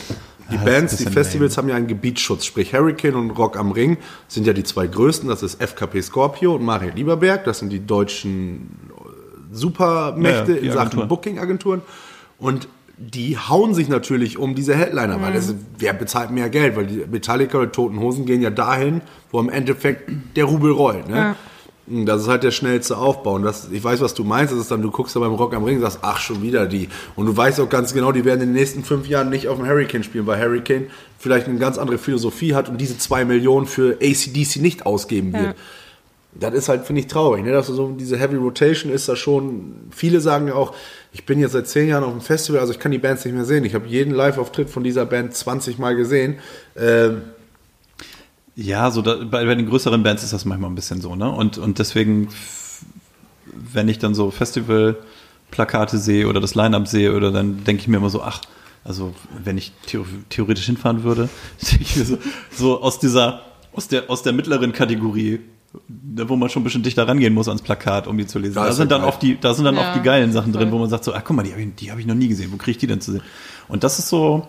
Die 0.50 0.56
Ja, 0.56 0.64
Bands, 0.64 0.98
die 0.98 1.06
Festivals 1.06 1.58
haben 1.58 1.70
ja 1.70 1.76
einen 1.76 1.88
Gebietsschutz. 1.88 2.46
Sprich, 2.46 2.74
Hurricane 2.74 3.16
und 3.16 3.32
Rock 3.32 3.58
am 3.58 3.72
Ring 3.72 3.98
sind 4.28 4.46
ja 4.46 4.52
die 4.54 4.64
zwei 4.64 4.88
größten. 4.88 5.30
Das 5.30 5.44
ist 5.44 5.62
FKP 5.62 6.02
Scorpio 6.02 6.56
und 6.56 6.64
Mario 6.64 6.92
Lieberberg. 6.94 7.46
Das 7.46 7.60
sind 7.60 7.70
die 7.70 7.86
deutschen 7.86 8.70
Supermächte 9.52 10.54
Ja, 10.54 10.58
in 10.58 10.66
Sachen 10.72 10.80
Agenturen. 10.80 11.08
Booking-Agenturen. 11.08 11.82
Und 12.38 12.68
die 13.02 13.38
hauen 13.38 13.74
sich 13.74 13.90
natürlich 13.90 14.38
um 14.38 14.54
diese 14.54 14.76
Headliner, 14.76 15.20
weil 15.22 15.34
das, 15.34 15.56
wer 15.80 15.94
bezahlt 15.94 16.30
mehr 16.30 16.50
Geld? 16.50 16.76
Weil 16.76 16.86
die 16.86 17.04
Metallica 17.10 17.58
oder 17.58 17.72
Toten 17.72 18.00
Hosen 18.00 18.26
gehen 18.26 18.42
ja 18.42 18.52
dahin, 18.52 19.02
wo 19.32 19.40
im 19.40 19.50
Endeffekt 19.50 20.10
der 20.36 20.46
Rubel 20.46 20.72
rollt. 20.72 21.10
Ne? 21.10 21.36
Und 21.88 22.06
Das 22.06 22.22
ist 22.22 22.28
halt 22.28 22.44
der 22.44 22.52
schnellste 22.52 22.98
Aufbau. 22.98 23.34
Und 23.36 23.44
das, 23.44 23.70
ich 23.72 23.84
weiß, 23.84 24.02
was 24.02 24.14
du 24.14 24.24
meinst. 24.24 24.54
Das 24.54 24.60
ist 24.60 24.70
dann, 24.70 24.84
du 24.84 24.92
guckst 24.92 25.16
da 25.16 25.20
beim 25.20 25.34
Rock 25.34 25.56
am 25.56 25.64
Ring 25.64 25.78
und 25.78 25.82
sagst, 25.82 26.00
ach, 26.04 26.20
schon 26.20 26.44
wieder 26.44 26.68
die. 26.68 26.90
Und 27.16 27.26
du 27.26 27.36
weißt 27.36 27.60
auch 27.60 27.70
ganz 27.70 27.94
genau, 27.94 28.12
die 28.12 28.24
werden 28.24 28.42
in 28.42 28.50
den 28.50 28.56
nächsten 28.56 28.84
fünf 28.84 29.08
Jahren 29.08 29.30
nicht 29.30 29.48
auf 29.48 29.58
dem 29.58 29.68
Hurricane 29.68 30.04
spielen, 30.04 30.28
weil 30.28 30.40
Hurricane 30.40 30.88
vielleicht 31.18 31.48
eine 31.48 31.58
ganz 31.58 31.80
andere 31.80 31.98
Philosophie 31.98 32.54
hat 32.54 32.70
und 32.70 32.80
diese 32.80 32.98
zwei 32.98 33.26
Millionen 33.26 33.66
für 33.66 33.98
ACDC 34.02 34.58
nicht 34.58 34.86
ausgeben 34.86 35.34
wird. 35.34 35.56
Das 36.34 36.54
ist 36.54 36.70
halt, 36.70 36.86
finde 36.86 37.02
ich, 37.02 37.08
traurig. 37.08 37.44
Ne? 37.44 37.52
Dass 37.52 37.68
so 37.68 37.92
diese 37.92 38.18
Heavy 38.18 38.38
Rotation 38.38 38.92
ist 38.92 39.10
da 39.10 39.16
schon. 39.16 39.88
Viele 39.92 40.22
sagen 40.22 40.48
ja 40.48 40.54
auch, 40.54 40.74
ich 41.12 41.26
bin 41.26 41.40
jetzt 41.40 41.52
seit 41.52 41.68
zehn 41.68 41.90
Jahren 41.90 42.04
auf 42.04 42.12
dem 42.12 42.22
Festival, 42.22 42.62
also 42.62 42.72
ich 42.72 42.80
kann 42.80 42.92
die 42.92 43.00
Bands 43.00 43.26
nicht 43.26 43.34
mehr 43.34 43.46
sehen. 43.46 43.66
Ich 43.66 43.76
habe 43.76 43.88
jeden 43.88 44.14
Live-Auftritt 44.14 44.70
von 44.70 44.84
dieser 44.84 45.06
Band 45.06 45.34
20 45.36 45.78
Mal 45.78 45.96
gesehen. 45.96 46.40
Ähm, 46.78 47.24
Ja, 48.56 48.92
so 48.92 49.02
da, 49.02 49.16
bei, 49.16 49.46
bei 49.46 49.56
den 49.56 49.68
größeren 49.68 50.04
Bands 50.04 50.24
ist 50.24 50.34
das 50.34 50.46
manchmal 50.46 50.70
ein 50.70 50.76
bisschen 50.76 51.02
so, 51.02 51.16
ne? 51.16 51.30
Und, 51.30 51.58
und 51.58 51.80
deswegen, 51.80 52.30
wenn 53.74 53.90
ich 53.90 54.00
dann 54.00 54.14
so 54.16 54.32
Festival-Plakate 54.32 55.98
sehe 55.98 56.28
oder 56.28 56.40
das 56.40 56.56
Line-Up 56.56 56.88
sehe, 56.88 57.14
oder 57.14 57.32
dann 57.32 57.64
denke 57.64 57.82
ich 57.82 57.88
mir 57.88 57.98
immer 57.98 58.10
so, 58.10 58.22
ach, 58.22 58.42
also 58.84 59.14
wenn 59.44 59.58
ich 59.58 59.74
theo 59.86 60.06
theoretisch 60.30 60.66
hinfahren 60.66 61.04
würde, 61.04 61.30
denke 61.72 61.84
ich 61.84 61.96
mir 61.98 62.06
so, 62.06 62.18
so 62.52 62.82
aus 62.82 63.00
dieser, 63.00 63.42
aus 63.74 63.88
der, 63.88 64.10
aus 64.10 64.24
der 64.24 64.34
mittleren 64.34 64.72
Kategorie, 64.74 65.40
wo 65.88 66.36
man 66.36 66.50
schon 66.50 66.62
ein 66.62 66.64
bisschen 66.66 66.84
dichter 66.84 67.08
rangehen 67.08 67.34
muss 67.34 67.48
ans 67.48 67.62
Plakat, 67.62 68.08
um 68.08 68.18
die 68.18 68.28
zu 68.28 68.40
lesen. 68.40 68.56
Da 68.56 68.72
sind 68.72 68.90
ja 68.90 68.98
dann 68.98 69.02
geil. 69.02 69.10
oft 69.10 69.22
die, 69.22 69.40
da 69.40 69.54
sind 69.54 69.66
dann 69.66 69.76
Ja, 69.76 69.88
oft 69.88 69.96
die 69.96 70.04
geilen 70.04 70.34
Sachen 70.34 70.52
drin, 70.52 70.72
wo 70.72 70.78
man 70.78 70.90
sagt 70.90 71.04
so, 71.04 71.14
ach 71.14 71.24
guck 71.24 71.36
mal, 71.36 71.44
die 71.44 71.52
habe 71.52 71.62
ich, 71.62 71.76
die 71.76 71.92
hab 71.92 72.00
ich 72.00 72.06
noch 72.06 72.16
nie 72.16 72.28
gesehen, 72.28 72.52
wo 72.52 72.58
kriege 72.58 72.72
ich 72.72 72.78
die 72.78 72.88
denn 72.88 73.00
zu 73.00 73.14
sehen? 73.14 73.22
Und 73.70 73.84
das 73.84 73.98
ist 73.98 74.10
so, 74.10 74.48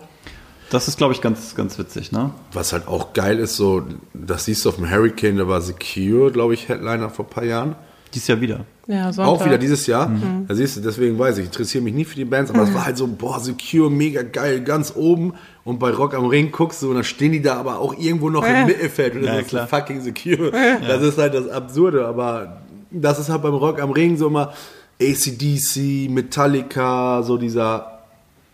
das 0.69 0.87
ist, 0.87 0.97
glaube 0.97 1.13
ich, 1.13 1.21
ganz, 1.21 1.55
ganz 1.55 1.77
witzig, 1.77 2.11
ne? 2.11 2.31
Was 2.51 2.73
halt 2.73 2.87
auch 2.87 3.13
geil 3.13 3.39
ist, 3.39 3.55
so, 3.55 3.83
das 4.13 4.45
siehst 4.45 4.65
du 4.65 4.69
auf 4.69 4.75
dem 4.75 4.89
Hurricane, 4.89 5.37
da 5.37 5.47
war 5.47 5.61
Secure, 5.61 6.31
glaube 6.31 6.55
ich, 6.55 6.67
Headliner 6.67 7.09
vor 7.09 7.25
ein 7.25 7.31
paar 7.31 7.45
Jahren. 7.45 7.75
Dies 8.13 8.27
Jahr 8.27 8.39
wieder. 8.41 8.59
Ja, 8.87 9.11
Sonntag. 9.11 9.33
Auch 9.33 9.45
wieder 9.45 9.57
dieses 9.57 9.87
Jahr. 9.87 10.11
Da 10.47 10.53
siehst 10.55 10.75
du, 10.77 10.81
deswegen 10.81 11.17
weiß 11.17 11.37
ich, 11.37 11.43
ich 11.43 11.49
interessiere 11.49 11.83
mich 11.83 11.93
nie 11.93 12.05
für 12.05 12.15
die 12.15 12.25
Bands, 12.25 12.51
aber 12.51 12.63
es 12.63 12.73
war 12.73 12.85
halt 12.85 12.97
so, 12.97 13.07
boah, 13.07 13.39
Secure, 13.39 13.89
mega 13.89 14.21
geil, 14.23 14.61
ganz 14.61 14.93
oben. 14.95 15.33
Und 15.63 15.79
bei 15.79 15.89
Rock 15.91 16.13
am 16.13 16.25
Ring 16.25 16.51
guckst 16.51 16.81
du 16.83 16.89
und 16.89 16.95
dann 16.95 17.03
stehen 17.03 17.31
die 17.31 17.41
da 17.41 17.55
aber 17.55 17.79
auch 17.79 17.97
irgendwo 17.97 18.29
noch 18.29 18.45
im 18.45 18.65
Mittelfeld. 18.67 19.15
Und 19.15 19.21
das 19.23 19.29
Ja, 19.33 19.39
ist 19.39 19.47
klar. 19.47 19.67
fucking 19.67 20.01
Secure. 20.01 20.51
Das 20.85 21.01
ist 21.01 21.17
halt 21.17 21.33
das 21.33 21.47
Absurde, 21.49 22.05
aber 22.05 22.61
das 22.91 23.19
ist 23.19 23.29
halt 23.29 23.41
beim 23.41 23.53
Rock 23.55 23.81
am 23.81 23.91
Ring 23.91 24.17
so 24.17 24.27
immer 24.27 24.53
ACDC, 25.01 26.09
Metallica, 26.09 27.23
so 27.23 27.37
dieser 27.37 27.92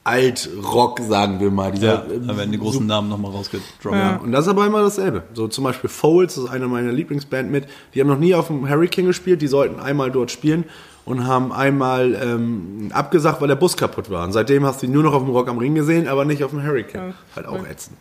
Alt-Rock, 0.10 1.00
sagen 1.08 1.40
wir 1.40 1.52
mal. 1.52 1.72
Dieser, 1.72 1.86
Ja, 1.88 2.04
da 2.28 2.38
werden 2.38 2.52
die 2.52 2.58
großen 2.60 2.86
Namen 2.86 3.10
nochmal 3.10 3.32
rausgedroppt. 3.32 3.86
ja. 3.86 4.18
Und 4.18 4.32
das 4.32 4.46
ist 4.46 4.50
aber 4.50 4.66
immer 4.66 4.82
dasselbe. 4.82 5.24
So 5.34 5.48
zum 5.48 5.64
Beispiel 5.64 5.90
Foles, 5.90 6.36
das 6.36 6.46
ist 6.46 6.50
eine 6.50 6.68
meiner 6.68 6.92
Lieblingsband 6.92 7.50
mit. 7.52 7.66
Die 7.94 8.02
haben 8.02 8.08
noch 8.08 8.20
nie 8.20 8.34
auf 8.36 8.48
dem 8.48 8.68
Hurricane 8.70 9.06
gespielt, 9.06 9.42
die 9.42 9.48
sollten 9.48 9.80
einmal 9.80 10.12
dort 10.12 10.32
spielen 10.32 10.66
und 11.06 11.26
haben 11.26 11.52
einmal 11.52 12.14
ähm, 12.22 12.92
abgesagt, 12.94 13.42
weil 13.42 13.48
der 13.48 13.56
Bus 13.56 13.78
kaputt 13.78 14.10
war. 14.10 14.24
Und 14.26 14.32
seitdem 14.34 14.66
hast 14.66 14.82
du 14.82 14.86
ihn 14.88 14.92
nur 14.92 15.04
noch 15.04 15.14
auf 15.14 15.24
dem 15.24 15.32
Rock 15.32 15.48
am 15.48 15.58
Ring 15.58 15.74
gesehen, 15.76 16.08
aber 16.08 16.26
nicht 16.26 16.44
auf 16.44 16.52
dem 16.52 16.64
Hurricane. 16.64 17.14
Halt 17.36 17.48
auch 17.48 17.66
ätzend. 17.66 17.98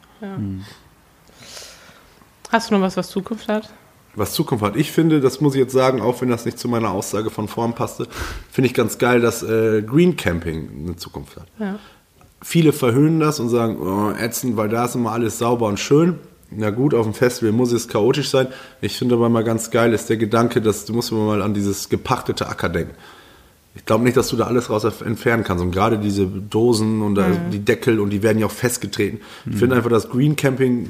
Hast 2.51 2.71
du 2.71 2.75
noch 2.75 2.81
was, 2.83 2.97
was 2.97 3.09
Zukunft 3.09 3.49
hat? 3.49 3.69
Was 4.15 4.33
Zukunft 4.33 4.65
hat. 4.65 4.75
Ich 4.77 4.91
finde, 4.91 5.21
das 5.21 5.41
muss 5.41 5.55
ich 5.55 5.61
jetzt 5.61 5.73
sagen, 5.73 6.01
auch 6.01 6.21
wenn 6.21 6.29
das 6.29 6.45
nicht 6.45 6.59
zu 6.59 6.67
meiner 6.69 6.91
Aussage 6.91 7.31
von 7.31 7.47
vorn 7.47 7.75
passte, 7.75 8.09
finde 8.51 8.67
ich 8.67 8.75
ganz 8.75 8.99
geil, 8.99 9.21
dass 9.21 9.43
äh, 9.43 9.83
Green 9.83 10.17
Camping 10.17 10.69
eine 10.87 10.97
Zukunft 10.97 11.37
hat. 11.37 11.47
Ja. 11.59 11.79
Viele 12.41 12.73
verhöhnen 12.73 13.21
das 13.21 13.41
und 13.41 13.49
sagen, 13.49 13.79
oh, 13.81 14.13
ätzend, 14.19 14.57
weil 14.57 14.69
da 14.69 14.85
ist 14.85 14.95
immer 14.95 15.13
alles 15.13 15.39
sauber 15.39 15.67
und 15.67 15.81
schön. 15.81 16.17
Na 16.51 16.71
gut, 16.71 16.95
auf 16.95 17.05
dem 17.05 17.15
Festival 17.15 17.53
muss 17.53 17.73
es 17.73 17.89
chaotisch 17.89 18.31
sein. 18.31 18.47
Ich 18.81 18.97
finde 18.97 19.17
aber 19.17 19.29
mal 19.29 19.45
ganz 19.45 19.71
geil 19.71 19.93
ist 19.93 20.09
der 20.09 20.17
Gedanke, 20.17 20.63
dass 20.63 20.85
du 20.87 20.95
musst 20.95 21.13
immer 21.13 21.27
mal 21.27 21.43
an 21.43 21.53
dieses 21.53 21.89
gepachtete 21.89 22.49
Acker 22.49 22.69
denken. 22.69 22.95
Ich 23.75 23.85
glaube 23.85 24.03
nicht, 24.05 24.17
dass 24.17 24.29
du 24.29 24.37
da 24.37 24.47
alles 24.47 24.71
raus 24.71 24.85
entfernen 25.03 25.45
kannst. 25.45 25.63
Und 25.63 25.73
gerade 25.73 25.99
diese 25.99 26.27
Dosen 26.27 27.03
und 27.03 27.17
da 27.17 27.27
die 27.53 27.61
Deckel 27.61 28.01
und 28.01 28.11
die 28.11 28.23
werden 28.23 28.39
ja 28.39 28.47
auch 28.47 28.51
festgetreten. 28.51 29.21
Ich 29.49 29.57
finde 29.57 29.77
einfach, 29.77 29.91
dass 29.91 30.09
Green 30.09 30.37
Camping 30.37 30.89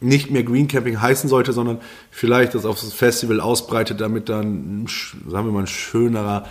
nicht 0.00 0.30
mehr 0.30 0.42
Green 0.42 0.68
Camping 0.68 1.00
heißen 1.00 1.28
sollte, 1.28 1.52
sondern 1.52 1.78
vielleicht 2.10 2.54
das 2.54 2.64
auf 2.64 2.80
das 2.80 2.92
Festival 2.92 3.40
ausbreitet, 3.40 4.00
damit 4.00 4.28
dann, 4.28 4.86
sagen 5.28 5.46
wir 5.46 5.52
mal, 5.52 5.60
ein 5.60 5.66
schönerer 5.66 6.46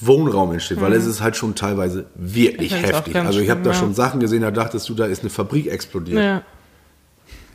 Wohnraum 0.00 0.52
entsteht, 0.52 0.80
weil 0.80 0.92
es 0.92 1.06
ist 1.06 1.20
halt 1.20 1.36
schon 1.36 1.54
teilweise 1.54 2.06
wirklich 2.14 2.72
heftig. 2.72 3.16
Also 3.16 3.40
ich 3.40 3.50
habe 3.50 3.62
da 3.62 3.70
ja. 3.70 3.76
schon 3.76 3.94
Sachen 3.94 4.20
gesehen, 4.20 4.42
da 4.42 4.50
dachtest 4.50 4.88
du, 4.88 4.94
da 4.94 5.06
ist 5.06 5.22
eine 5.22 5.30
Fabrik 5.30 5.66
explodiert. 5.66 6.22
Ja. 6.22 6.42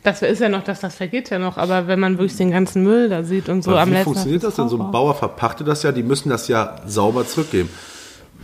Das 0.02 0.20
ist 0.20 0.40
ja 0.40 0.50
noch, 0.50 0.62
das, 0.62 0.80
das 0.80 0.96
vergeht 0.96 1.30
ja 1.30 1.38
noch, 1.38 1.56
aber 1.56 1.86
wenn 1.86 1.98
man 1.98 2.18
wirklich 2.18 2.36
den 2.36 2.50
ganzen 2.50 2.82
Müll 2.82 3.08
da 3.08 3.24
sieht 3.24 3.48
und 3.48 3.64
so 3.64 3.70
Aber 3.70 3.80
am 3.80 3.88
wie 3.88 3.92
letzten 3.94 4.04
funktioniert 4.04 4.42
Tag 4.42 4.50
das 4.50 4.56
denn? 4.56 4.68
So 4.68 4.78
ein. 4.78 4.90
Bauer 4.90 5.14
verpachtet 5.14 5.66
das 5.66 5.82
ja, 5.82 5.92
die 5.92 6.02
müssen 6.02 6.28
das 6.28 6.46
ja 6.48 6.76
sauber 6.86 7.26
zurückgeben. 7.26 7.70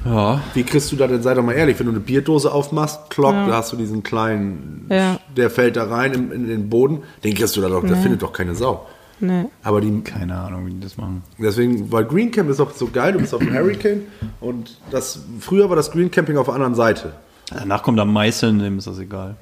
Ja. 0.06 0.40
Wie 0.54 0.62
kriegst 0.62 0.90
du 0.90 0.96
da 0.96 1.06
denn, 1.06 1.22
sei 1.22 1.34
doch 1.34 1.42
mal 1.42 1.52
ehrlich, 1.52 1.78
wenn 1.78 1.84
du 1.84 1.92
eine 1.92 2.00
Bierdose 2.00 2.50
aufmachst, 2.50 3.10
klock, 3.10 3.34
Ja. 3.34 3.46
da 3.46 3.56
hast 3.56 3.72
du 3.72 3.76
diesen 3.76 4.02
kleinen, 4.02 4.86
Ja. 4.88 5.18
der 5.36 5.50
fällt 5.50 5.76
da 5.76 5.84
rein 5.84 6.14
in, 6.14 6.32
in 6.32 6.46
den 6.46 6.70
Boden, 6.70 7.02
den 7.24 7.34
kriegst 7.34 7.54
du 7.56 7.60
da 7.60 7.68
doch, 7.68 7.86
da 7.86 7.94
findet 7.96 8.22
doch 8.22 8.32
keine 8.32 8.54
Sau. 8.54 8.86
Nee. 9.20 9.44
Aber 9.62 9.80
die, 9.80 10.00
Keine 10.00 10.37
Ahnung, 10.38 10.66
wie 10.66 10.70
die 10.72 10.80
das 10.80 10.96
machen. 10.96 11.22
deswegen, 11.38 11.90
weil 11.92 12.04
Green 12.04 12.30
Camp 12.30 12.48
ist 12.50 12.61
auch 12.61 12.70
so 12.72 12.87
geil, 12.88 13.12
du 13.12 13.18
bist 13.18 13.35
auf 13.35 13.40
dem 13.40 13.52
Hurricane 13.52 14.02
und 14.40 14.78
das, 14.90 15.20
früher 15.40 15.68
war 15.68 15.76
das 15.76 15.90
Green 15.90 16.11
Camping 16.11 16.37
auf 16.37 16.46
der 16.46 16.54
anderen 16.54 16.74
Seite. 16.74 17.12
Danach 17.50 17.83
kommt 17.83 17.98
am 18.00 18.12
Meißeln, 18.12 18.59
dem 18.59 18.78
ist 18.78 18.87
das 18.87 18.98
egal. 18.98 19.37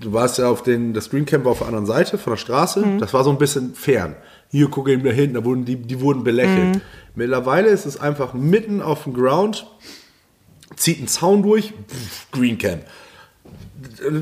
Du 0.00 0.12
warst 0.12 0.38
ja 0.38 0.48
auf 0.48 0.62
den, 0.62 0.92
das 0.94 1.08
Green 1.10 1.24
Camp 1.26 1.44
war 1.44 1.52
auf 1.52 1.58
der 1.58 1.68
anderen 1.68 1.86
Seite 1.86 2.18
von 2.18 2.32
der 2.32 2.38
Straße. 2.38 2.84
Das 2.98 3.14
war 3.14 3.24
so 3.24 3.30
ein 3.30 3.38
bisschen 3.38 3.74
fern. 3.74 4.14
Hier, 4.50 4.68
guck 4.68 4.88
eben 4.88 5.02
da 5.04 5.10
hinten, 5.10 5.34
da 5.34 5.44
wurden 5.44 5.64
die, 5.64 5.76
die 5.76 6.00
wurden 6.00 6.22
belächelt. 6.24 6.80
Mittlerweile 7.14 7.68
ist 7.68 7.86
es 7.86 7.98
einfach 8.00 8.34
mitten 8.34 8.82
auf 8.82 9.04
dem 9.04 9.14
Ground, 9.14 9.66
zieht 10.76 10.98
einen 10.98 11.08
Zaun 11.08 11.42
durch, 11.42 11.72
pff, 11.88 12.30
Green 12.30 12.58
Camp. 12.58 12.82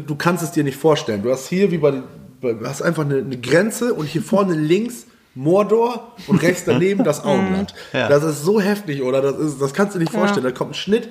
Du 0.06 0.14
kannst 0.16 0.42
es 0.42 0.50
dir 0.52 0.64
nicht 0.64 0.76
vorstellen. 0.76 1.22
Du 1.22 1.30
hast 1.30 1.48
hier 1.48 1.70
wie 1.70 1.78
bei, 1.78 1.92
bei 1.92 2.02
du 2.42 2.66
hast 2.66 2.82
einfach 2.82 3.04
eine, 3.04 3.18
eine 3.18 3.38
Grenze 3.38 3.94
und 3.94 4.06
hier 4.06 4.22
vorne 4.22 4.54
links 4.56 5.06
Mordor 5.34 6.14
und 6.26 6.42
rechts 6.42 6.64
daneben 6.66 7.04
das 7.04 7.20
Auenland. 7.24 7.74
Ja. 7.92 8.08
Das 8.08 8.22
ist 8.22 8.42
so 8.42 8.60
heftig, 8.60 9.02
oder? 9.02 9.22
Das, 9.22 9.38
ist, 9.38 9.62
das 9.62 9.72
kannst 9.72 9.94
du 9.94 9.98
dir 9.98 10.04
nicht 10.04 10.12
vorstellen. 10.12 10.44
Da 10.44 10.50
kommt 10.50 10.72
ein 10.72 10.74
Schnitt, 10.74 11.08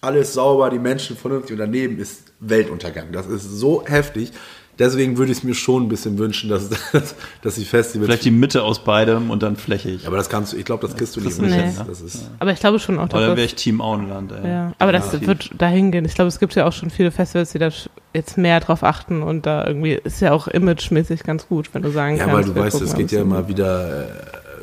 alles 0.00 0.32
sauber, 0.32 0.70
die 0.70 0.78
Menschen 0.78 1.16
vernünftig 1.16 1.52
und 1.52 1.58
daneben 1.58 1.98
ist 1.98 2.32
Weltuntergang. 2.40 3.12
Das 3.12 3.26
ist 3.26 3.44
so 3.44 3.84
heftig. 3.86 4.32
Deswegen 4.80 5.16
würde 5.18 5.30
ich 5.30 5.38
es 5.38 5.44
mir 5.44 5.54
schon 5.54 5.84
ein 5.84 5.88
bisschen 5.88 6.18
wünschen, 6.18 6.50
dass, 6.50 6.68
dass, 6.92 7.14
dass 7.42 7.54
die 7.54 7.64
Festivals. 7.64 8.06
Vielleicht 8.06 8.24
die 8.24 8.30
Mitte 8.32 8.64
aus 8.64 8.82
beidem 8.82 9.30
und 9.30 9.42
dann 9.44 9.54
flächig. 9.54 10.06
aber 10.08 10.16
das 10.16 10.28
kannst 10.28 10.52
du, 10.52 10.56
ich 10.56 10.64
glaube, 10.64 10.84
das 10.86 10.96
kriegst 10.96 11.14
du 11.14 11.20
nicht 11.20 11.38
kriegst 11.38 11.40
du 11.40 11.44
hin. 11.54 11.66
nicht 11.66 11.78
Das, 11.78 11.86
hin, 11.86 11.86
das 11.88 12.00
ist, 12.00 12.30
Aber 12.40 12.50
ich 12.50 12.58
glaube 12.58 12.78
schon 12.80 12.98
auch, 12.98 13.04
Oder 13.10 13.20
wäre 13.20 13.36
das, 13.36 13.44
ich 13.44 13.54
Team 13.54 13.80
Auenland, 13.80 14.32
ey. 14.32 14.48
ja. 14.50 14.72
Aber 14.80 14.90
das 14.90 15.12
Ja. 15.12 15.24
wird 15.26 15.50
dahin 15.56 15.92
gehen. 15.92 16.04
Ich 16.06 16.14
glaube, 16.14 16.28
es 16.28 16.40
gibt 16.40 16.54
ja 16.56 16.66
auch 16.66 16.72
schon 16.72 16.90
viele 16.90 17.10
Festivals, 17.12 17.52
die 17.52 17.58
da 17.58 17.68
jetzt 18.14 18.38
mehr 18.38 18.58
drauf 18.58 18.82
achten 18.82 19.22
und 19.22 19.46
da 19.46 19.66
irgendwie 19.66 19.92
ist 19.92 20.20
ja 20.20 20.32
auch 20.32 20.48
imagemäßig 20.48 21.22
ganz 21.22 21.46
gut, 21.46 21.68
wenn 21.74 21.82
du 21.82 21.90
sagen 21.92 22.16
ja, 22.16 22.24
kannst. 22.26 22.34
weil 22.48 22.54
du 22.54 22.60
weißt, 22.60 22.80
es 22.80 22.94
geht 22.96 23.12
ja 23.12 23.20
immer 23.20 23.46
wieder 23.48 24.04
äh, 24.04 24.06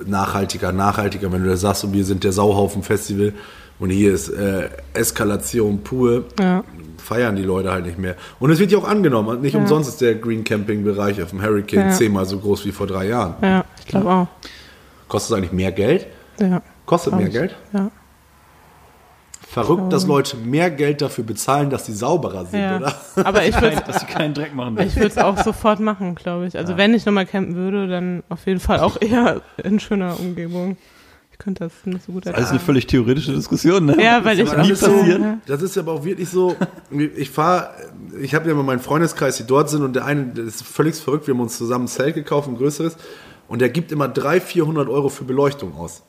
nachhaltiger, 0.07 0.71
nachhaltiger. 0.71 1.31
Wenn 1.31 1.43
du 1.43 1.49
da 1.49 1.57
sagst, 1.57 1.81
so, 1.81 1.93
wir 1.93 2.03
sind 2.03 2.23
der 2.23 2.31
Sauhaufen-Festival 2.31 3.33
und 3.79 3.91
hier 3.91 4.13
ist 4.13 4.29
äh, 4.29 4.69
Eskalation 4.93 5.83
pur, 5.83 6.25
Ja. 6.39 6.63
Feiern 7.07 7.37
die 7.37 7.43
Leute 7.43 7.71
halt 7.71 7.85
nicht 7.85 7.97
mehr. 7.97 8.15
Und 8.39 8.51
es 8.51 8.59
wird 8.59 8.71
ja 8.71 8.77
auch 8.77 8.87
angenommen. 8.87 9.41
Nicht 9.41 9.55
umsonst 9.55 9.89
ist 9.89 10.01
der 10.01 10.15
Green 10.15 10.43
Camping-Bereich 10.43 11.21
auf 11.23 11.29
dem 11.29 11.41
Hurricane 11.41 11.89
Ja. 11.89 11.91
zehnmal 11.91 12.25
so 12.25 12.37
groß 12.37 12.65
wie 12.65 12.71
vor 12.71 12.85
drei 12.85 13.07
Jahren. 13.07 13.35
Ja, 13.41 13.63
ich 13.79 13.85
glaube 13.85 14.09
auch. 14.09 14.27
Kostet 15.07 15.31
es 15.31 15.37
eigentlich 15.37 15.53
mehr 15.53 15.71
Geld? 15.71 16.07
Ja. 16.39 16.61
Kostet 16.85 17.15
mehr 17.15 17.27
ich. 17.27 17.33
Geld? 17.33 17.55
Ja. 17.71 17.89
Verrückt, 19.47 19.93
dass 19.93 20.05
Leute 20.05 20.35
mehr 20.35 20.69
Geld 20.69 21.01
dafür 21.01 21.23
bezahlen, 21.23 21.69
dass 21.69 21.85
sie 21.85 21.93
sauberer 21.93 22.45
sind, 22.45 22.59
ja. 22.59 22.77
oder? 22.77 22.93
Aber 23.25 23.45
ich 23.45 23.59
würde 23.59 23.81
dass 23.87 24.01
sie 24.01 24.05
keinen 24.05 24.33
Dreck 24.33 24.53
machen. 24.53 24.77
ich 24.79 24.95
würde 24.97 25.07
es 25.07 25.17
auch 25.17 25.41
sofort 25.41 25.79
machen, 25.79 26.13
glaube 26.15 26.47
ich. 26.47 26.57
Also 26.57 26.75
wenn 26.75 26.93
ich 26.93 27.05
nochmal 27.05 27.25
campen 27.25 27.55
würde, 27.55 27.87
dann 27.87 28.23
auf 28.27 28.45
jeden 28.45 28.59
Fall 28.59 28.81
auch 28.81 29.01
eher 29.01 29.41
in 29.63 29.79
schöner 29.79 30.19
Umgebung. 30.19 30.75
Ich 31.39 31.43
könnte 31.43 31.65
das 31.65 31.73
nicht 31.85 32.03
so 32.03 32.13
gut 32.13 32.25
Alles 32.25 32.35
eine 32.37 32.45
ertragen. 32.45 32.65
völlig 32.65 32.87
theoretische 32.87 33.31
Diskussion, 33.31 33.85
ne? 33.85 34.03
Ja, 34.03 34.25
weil 34.25 34.39
ich 34.39 34.51
nie 34.57 34.71
ist 34.71 34.81
so- 34.81 34.91
passiert. 34.91 35.21
Das 35.45 35.61
ist 35.61 35.77
aber 35.77 35.91
auch 35.93 36.03
wirklich 36.03 36.27
so. 36.29 36.55
Ich 37.15 37.29
fahre, 37.29 37.69
ich 38.19 38.33
habe 38.33 38.45
ja 38.47 38.51
immer 38.53 38.63
meinen 38.63 38.79
Freundeskreis, 38.79 39.37
die 39.37 39.43
dort 39.45 39.69
sind, 39.69 39.83
und 39.83 39.93
der 39.95 40.03
eine, 40.05 40.25
der 40.25 40.45
ist 40.45 40.63
völlig 40.63 40.95
verrückt. 40.95 41.27
Wir 41.27 41.35
haben 41.35 41.41
uns 41.41 41.55
zusammen 41.57 41.85
ein 41.85 41.89
Zelt 41.89 42.15
gekauft, 42.15 42.47
ein 42.49 42.57
größeres, 42.57 42.97
und 43.47 43.59
der 43.61 43.69
gibt 43.69 43.91
immer 43.91 44.07
300, 44.07 44.43
400 44.43 44.89
Euro 44.89 45.09
für 45.09 45.25
Beleuchtung 45.25 45.75
aus. 45.75 46.01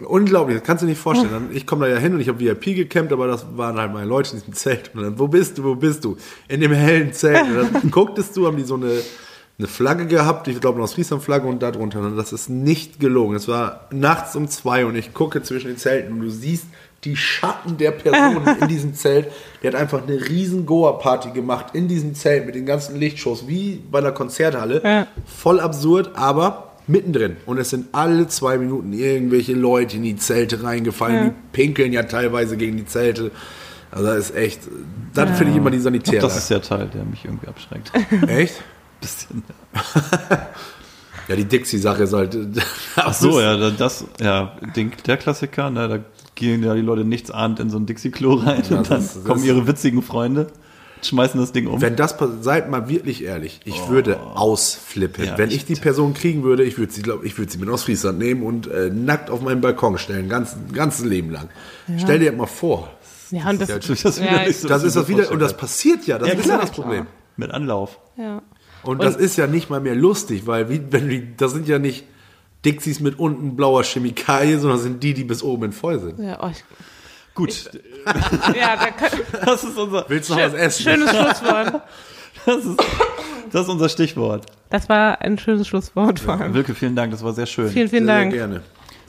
Unglaublich, 0.00 0.58
das 0.58 0.66
kannst 0.66 0.82
du 0.82 0.86
dir 0.86 0.90
nicht 0.90 1.00
vorstellen. 1.00 1.32
Dann, 1.32 1.48
ich 1.56 1.66
komme 1.66 1.86
da 1.86 1.92
ja 1.94 1.98
hin 1.98 2.14
und 2.14 2.20
ich 2.20 2.28
habe 2.28 2.38
VIP 2.38 2.76
gecampt, 2.76 3.10
aber 3.12 3.26
das 3.26 3.46
waren 3.56 3.78
halt 3.78 3.92
meine 3.92 4.06
Leute 4.06 4.32
in 4.34 4.38
diesem 4.38 4.52
Zelt. 4.54 4.90
Und 4.94 5.02
dann, 5.02 5.18
wo 5.18 5.26
bist 5.26 5.58
du, 5.58 5.64
wo 5.64 5.74
bist 5.74 6.04
du? 6.04 6.16
In 6.46 6.60
dem 6.60 6.72
hellen 6.72 7.12
Zelt. 7.14 7.42
Und 7.42 7.72
dann 7.74 7.90
gucktest 7.90 8.36
du, 8.36 8.46
haben 8.46 8.56
die 8.58 8.62
so 8.64 8.74
eine, 8.76 8.92
eine 9.58 9.66
Flagge 9.66 10.06
gehabt, 10.06 10.46
ich 10.46 10.60
glaube 10.60 10.76
eine 10.76 10.84
Ostfriesland-Flagge 10.84 11.48
und 11.48 11.62
da 11.62 11.72
drunter. 11.72 12.00
Und 12.00 12.16
das 12.16 12.32
ist 12.32 12.48
nicht 12.48 13.00
gelogen. 13.00 13.34
Es 13.34 13.48
war 13.48 13.88
nachts 13.90 14.36
um 14.36 14.48
zwei 14.48 14.86
und 14.86 14.94
ich 14.94 15.12
gucke 15.12 15.42
zwischen 15.42 15.66
den 15.66 15.76
Zelten 15.76 16.12
und 16.12 16.20
du 16.20 16.30
siehst 16.30 16.66
die 17.04 17.16
Schatten 17.16 17.76
der 17.76 17.90
Personen 17.90 18.56
in 18.60 18.68
diesem 18.68 18.94
Zelt. 18.94 19.26
Der 19.62 19.72
hat 19.72 19.80
einfach 19.80 20.02
eine 20.06 20.28
riesen 20.28 20.64
Goa-Party 20.64 21.30
gemacht 21.30 21.74
in 21.74 21.88
diesem 21.88 22.14
Zelt 22.14 22.46
mit 22.46 22.54
den 22.54 22.66
ganzen 22.66 23.00
Lichtshows, 23.00 23.48
wie 23.48 23.82
bei 23.90 23.98
einer 23.98 24.12
Konzerthalle. 24.12 24.80
Ja. 24.84 25.06
Voll 25.26 25.58
absurd, 25.58 26.12
aber 26.14 26.72
mittendrin. 26.86 27.36
Und 27.44 27.58
es 27.58 27.70
sind 27.70 27.88
alle 27.90 28.28
zwei 28.28 28.58
Minuten 28.58 28.92
irgendwelche 28.92 29.54
Leute 29.54 29.96
in 29.96 30.04
die 30.04 30.16
Zelte 30.16 30.62
reingefallen. 30.62 31.16
Ja. 31.16 31.24
Die 31.30 31.34
pinkeln 31.52 31.92
ja 31.92 32.04
teilweise 32.04 32.56
gegen 32.56 32.76
die 32.76 32.86
Zelte. 32.86 33.32
Also 33.90 34.06
das 34.06 34.30
ist 34.30 34.36
echt, 34.36 34.60
dann 35.14 35.34
finde 35.34 35.52
ich 35.52 35.58
immer 35.58 35.70
die 35.70 35.80
Sanitär. 35.80 36.20
Das 36.20 36.36
ist 36.36 36.48
der 36.48 36.62
Teil, 36.62 36.88
der 36.94 37.04
mich 37.04 37.24
irgendwie 37.24 37.48
abschreckt. 37.48 37.90
echt? 38.28 38.62
Bisschen. 39.00 39.42
Ja, 41.28 41.36
die 41.36 41.44
Dixie-Sache 41.44 42.04
ist 42.04 42.14
halt. 42.14 42.34
Ach 42.96 43.12
so, 43.12 43.38
ja, 43.38 43.54
da- 43.58 43.68
das, 43.70 44.02
ja, 44.18 44.56
den, 44.74 44.92
der 45.06 45.18
Klassiker, 45.18 45.68
ne, 45.68 45.86
da 45.86 45.98
gehen 46.34 46.62
ja 46.64 46.74
die 46.74 46.80
Leute 46.80 47.04
nichts 47.04 47.30
ahnt 47.30 47.60
in 47.60 47.68
so 47.68 47.76
ein 47.76 47.84
Dixie-Klo 47.84 48.32
rein 48.36 48.62
Ja, 48.70 48.78
und 48.78 48.90
dann 48.90 49.00
das- 49.02 49.14
das- 49.16 49.24
kommen 49.24 49.44
ihre 49.44 49.66
witzigen 49.66 50.00
Freunde, 50.00 50.46
schmeißen 51.02 51.38
das 51.38 51.52
Ding 51.52 51.66
um. 51.66 51.82
Wenn 51.82 51.96
das 51.96 52.16
passiert, 52.16 52.42
seid 52.44 52.70
mal 52.70 52.88
wirklich 52.88 53.22
ehrlich, 53.24 53.60
ich 53.66 53.88
würde 53.90 54.18
ausflippen. 54.20 55.22
Ja, 55.26 55.36
Wenn 55.36 55.50
ich 55.50 55.66
die 55.66 55.74
Person 55.74 56.14
kriegen 56.14 56.44
würde, 56.44 56.64
ich 56.64 56.78
würde 56.78 56.94
sie, 56.94 57.02
glaube 57.02 57.26
ich, 57.26 57.36
würde 57.36 57.52
sie 57.52 57.58
mit 57.58 57.68
aus 57.68 57.82
Friesland 57.82 58.18
nehmen 58.18 58.42
und 58.42 58.66
äh, 58.68 58.88
nackt 58.88 59.28
auf 59.28 59.42
meinen 59.42 59.60
Balkon 59.60 59.98
stellen, 59.98 60.30
ganz, 60.30 60.56
ganzes 60.72 61.04
Leben 61.04 61.30
lang. 61.30 61.50
Stell 61.98 62.20
dir 62.20 62.30
das 62.30 62.38
mal 62.38 62.46
vor. 62.46 62.88
Ja, 63.32 63.50
und 63.50 63.60
das, 63.60 63.68
ja, 63.68 63.78
das 63.78 63.90
ist 63.90 64.18
ja, 64.18 64.46
ich- 64.46 64.56
so, 64.60 64.68
Das 64.68 64.82
ist 64.82 64.96
das 64.96 65.08
wieder, 65.08 65.30
und 65.30 65.40
das 65.40 65.54
passiert 65.54 66.06
ja, 66.06 66.16
das 66.16 66.28
Ja, 66.28 66.34
ist 66.36 66.42
klar, 66.44 66.56
ja 66.56 66.62
das. 66.62 66.70
Problem. 66.70 67.06
Mit 67.36 67.50
Anlauf. 67.50 67.98
ja. 68.16 68.40
Und, 68.88 69.02
das 69.02 69.16
ist 69.16 69.36
ja 69.36 69.46
nicht 69.46 69.68
mal 69.70 69.80
mehr 69.80 69.94
lustig, 69.94 70.46
weil 70.46 70.70
wie, 70.70 70.80
wenn 70.90 71.08
die, 71.10 71.36
das 71.36 71.52
sind 71.52 71.68
ja 71.68 71.78
nicht 71.78 72.04
Dixies 72.64 73.00
mit 73.00 73.18
unten 73.18 73.54
blauer 73.54 73.82
Chemikalie, 73.84 74.58
sondern 74.58 74.78
sind 74.78 75.02
die, 75.02 75.12
die 75.14 75.24
bis 75.24 75.42
oben 75.42 75.64
in 75.64 75.72
voll 75.72 76.00
sind. 76.00 76.18
Ja, 76.18 76.38
oh, 76.42 76.48
ich, 76.50 76.64
Gut, 77.34 77.70
ja 78.58 78.76
da 78.76 78.90
kann, 78.90 79.10
das 79.44 79.62
ist 79.62 79.76
unser, 79.78 80.04
Willst 80.08 80.30
du 80.30 80.34
noch 80.34 80.40
was 80.42 80.54
essen? 80.54 80.82
schönes 80.82 81.10
Schlusswort. 81.10 81.82
das 82.46 82.64
ist, 82.64 82.80
das 83.52 83.62
ist 83.62 83.68
unser 83.68 83.88
Stichwort. 83.88 84.46
Das 84.70 84.88
war 84.88 85.20
ein 85.20 85.38
schönes 85.38 85.68
Schlusswort 85.68 86.18
vor 86.18 86.40
allem. 86.40 86.54
Wilke, 86.54 86.74
vielen 86.74 86.96
Dank, 86.96 87.12
das 87.12 87.22
war 87.22 87.32
sehr 87.34 87.46
schön. 87.46 87.68
Vielen, 87.68 87.88
vielen 87.88 88.06
Sehr, 88.06 88.14
sehr 88.14 88.22
Dank. 88.24 88.32
gerne. 88.32 88.60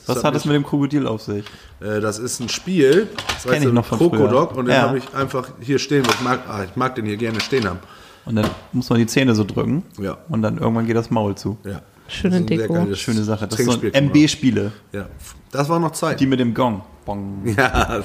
Was 0.06 0.16
Das 0.16 0.24
hat 0.24 0.34
es 0.36 0.44
mit 0.44 0.54
dem 0.54 0.64
Krokodil 0.64 1.06
auf 1.06 1.22
sich? 1.22 1.44
Äh, 1.80 2.00
Das 2.00 2.18
ist 2.18 2.38
ein 2.40 2.48
Spiel, 2.50 3.08
das 3.32 3.42
Kenn 3.44 3.52
heißt 3.54 3.64
ich 3.64 3.72
noch 3.72 3.84
von 3.86 3.98
Krokodok 3.98 4.50
früher. 4.50 4.58
und 4.58 4.66
den 4.66 4.74
Ja. 4.74 4.82
habe 4.82 4.98
ich 4.98 5.14
einfach 5.14 5.48
hier 5.60 5.78
stehen. 5.78 6.04
Ich 6.08 6.20
mag, 6.20 6.40
ah, 6.48 6.64
ich 6.64 6.76
mag 6.76 6.94
den 6.94 7.06
hier 7.06 7.16
gerne 7.16 7.40
stehen 7.40 7.66
haben. 7.68 7.80
Und 8.26 8.36
dann 8.36 8.46
muss 8.72 8.88
man 8.90 8.98
die 8.98 9.06
Zähne 9.06 9.34
so 9.34 9.44
drücken 9.44 9.82
Ja. 9.98 10.18
und 10.28 10.42
dann 10.42 10.58
irgendwann 10.58 10.86
geht 10.86 10.96
das 10.96 11.10
Maul 11.10 11.34
zu. 11.34 11.56
Ja. 11.64 11.82
Schöne 12.08 12.42
Deko. 12.42 12.74
geiles 12.74 12.98
Schöne 12.98 13.22
Sache. 13.22 13.46
Das 13.46 13.58
ist 13.60 13.70
so. 13.70 13.80
MB-Spiele, 13.80 14.72
Ja, 14.92 15.06
das 15.52 15.68
war 15.68 15.78
noch 15.78 15.92
Zeit. 15.92 16.18
die 16.20 16.26
mit 16.26 16.40
dem 16.40 16.54
Gong. 16.54 16.82
Bong. 17.06 17.54
ja, 17.56 18.02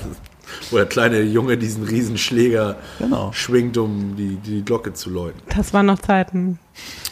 wo 0.70 0.78
der 0.78 0.86
kleine 0.86 1.22
Junge 1.22 1.58
diesen 1.58 1.84
riesen 1.84 2.18
Schläger 2.18 2.76
Genau. 3.00 3.32
schwingt, 3.34 3.78
um 3.78 4.16
die, 4.16 4.36
die 4.38 4.64
Glocke 4.64 4.94
zu 4.94 5.10
läuten. 5.10 5.42
Das 5.56 5.74
waren 5.74 5.88
noch 5.88 6.00
Zeiten. 6.00 6.60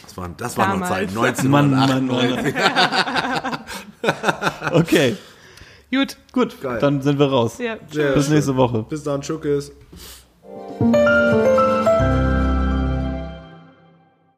Das 0.04 0.16
war, 0.16 0.30
das 0.36 0.56
war 0.56 0.68
noch 0.68 0.86
Damals. 0.88 1.10
Zeit. 1.12 1.44
Mann, 1.44 1.74
1998. 1.74 2.54
Mann, 2.54 3.60
Mann. 4.70 4.72
okay, 4.72 5.16
Gut. 5.90 6.16
gut, 6.32 6.60
Geil. 6.60 6.78
dann 6.80 7.02
sind 7.02 7.18
wir 7.18 7.26
raus. 7.26 7.58
Ja, 7.58 7.74
Bis 8.14 8.28
nächste 8.28 8.56
Woche. 8.56 8.84
Bis 8.88 9.02
dann, 9.02 9.20
tschüss. 9.20 9.72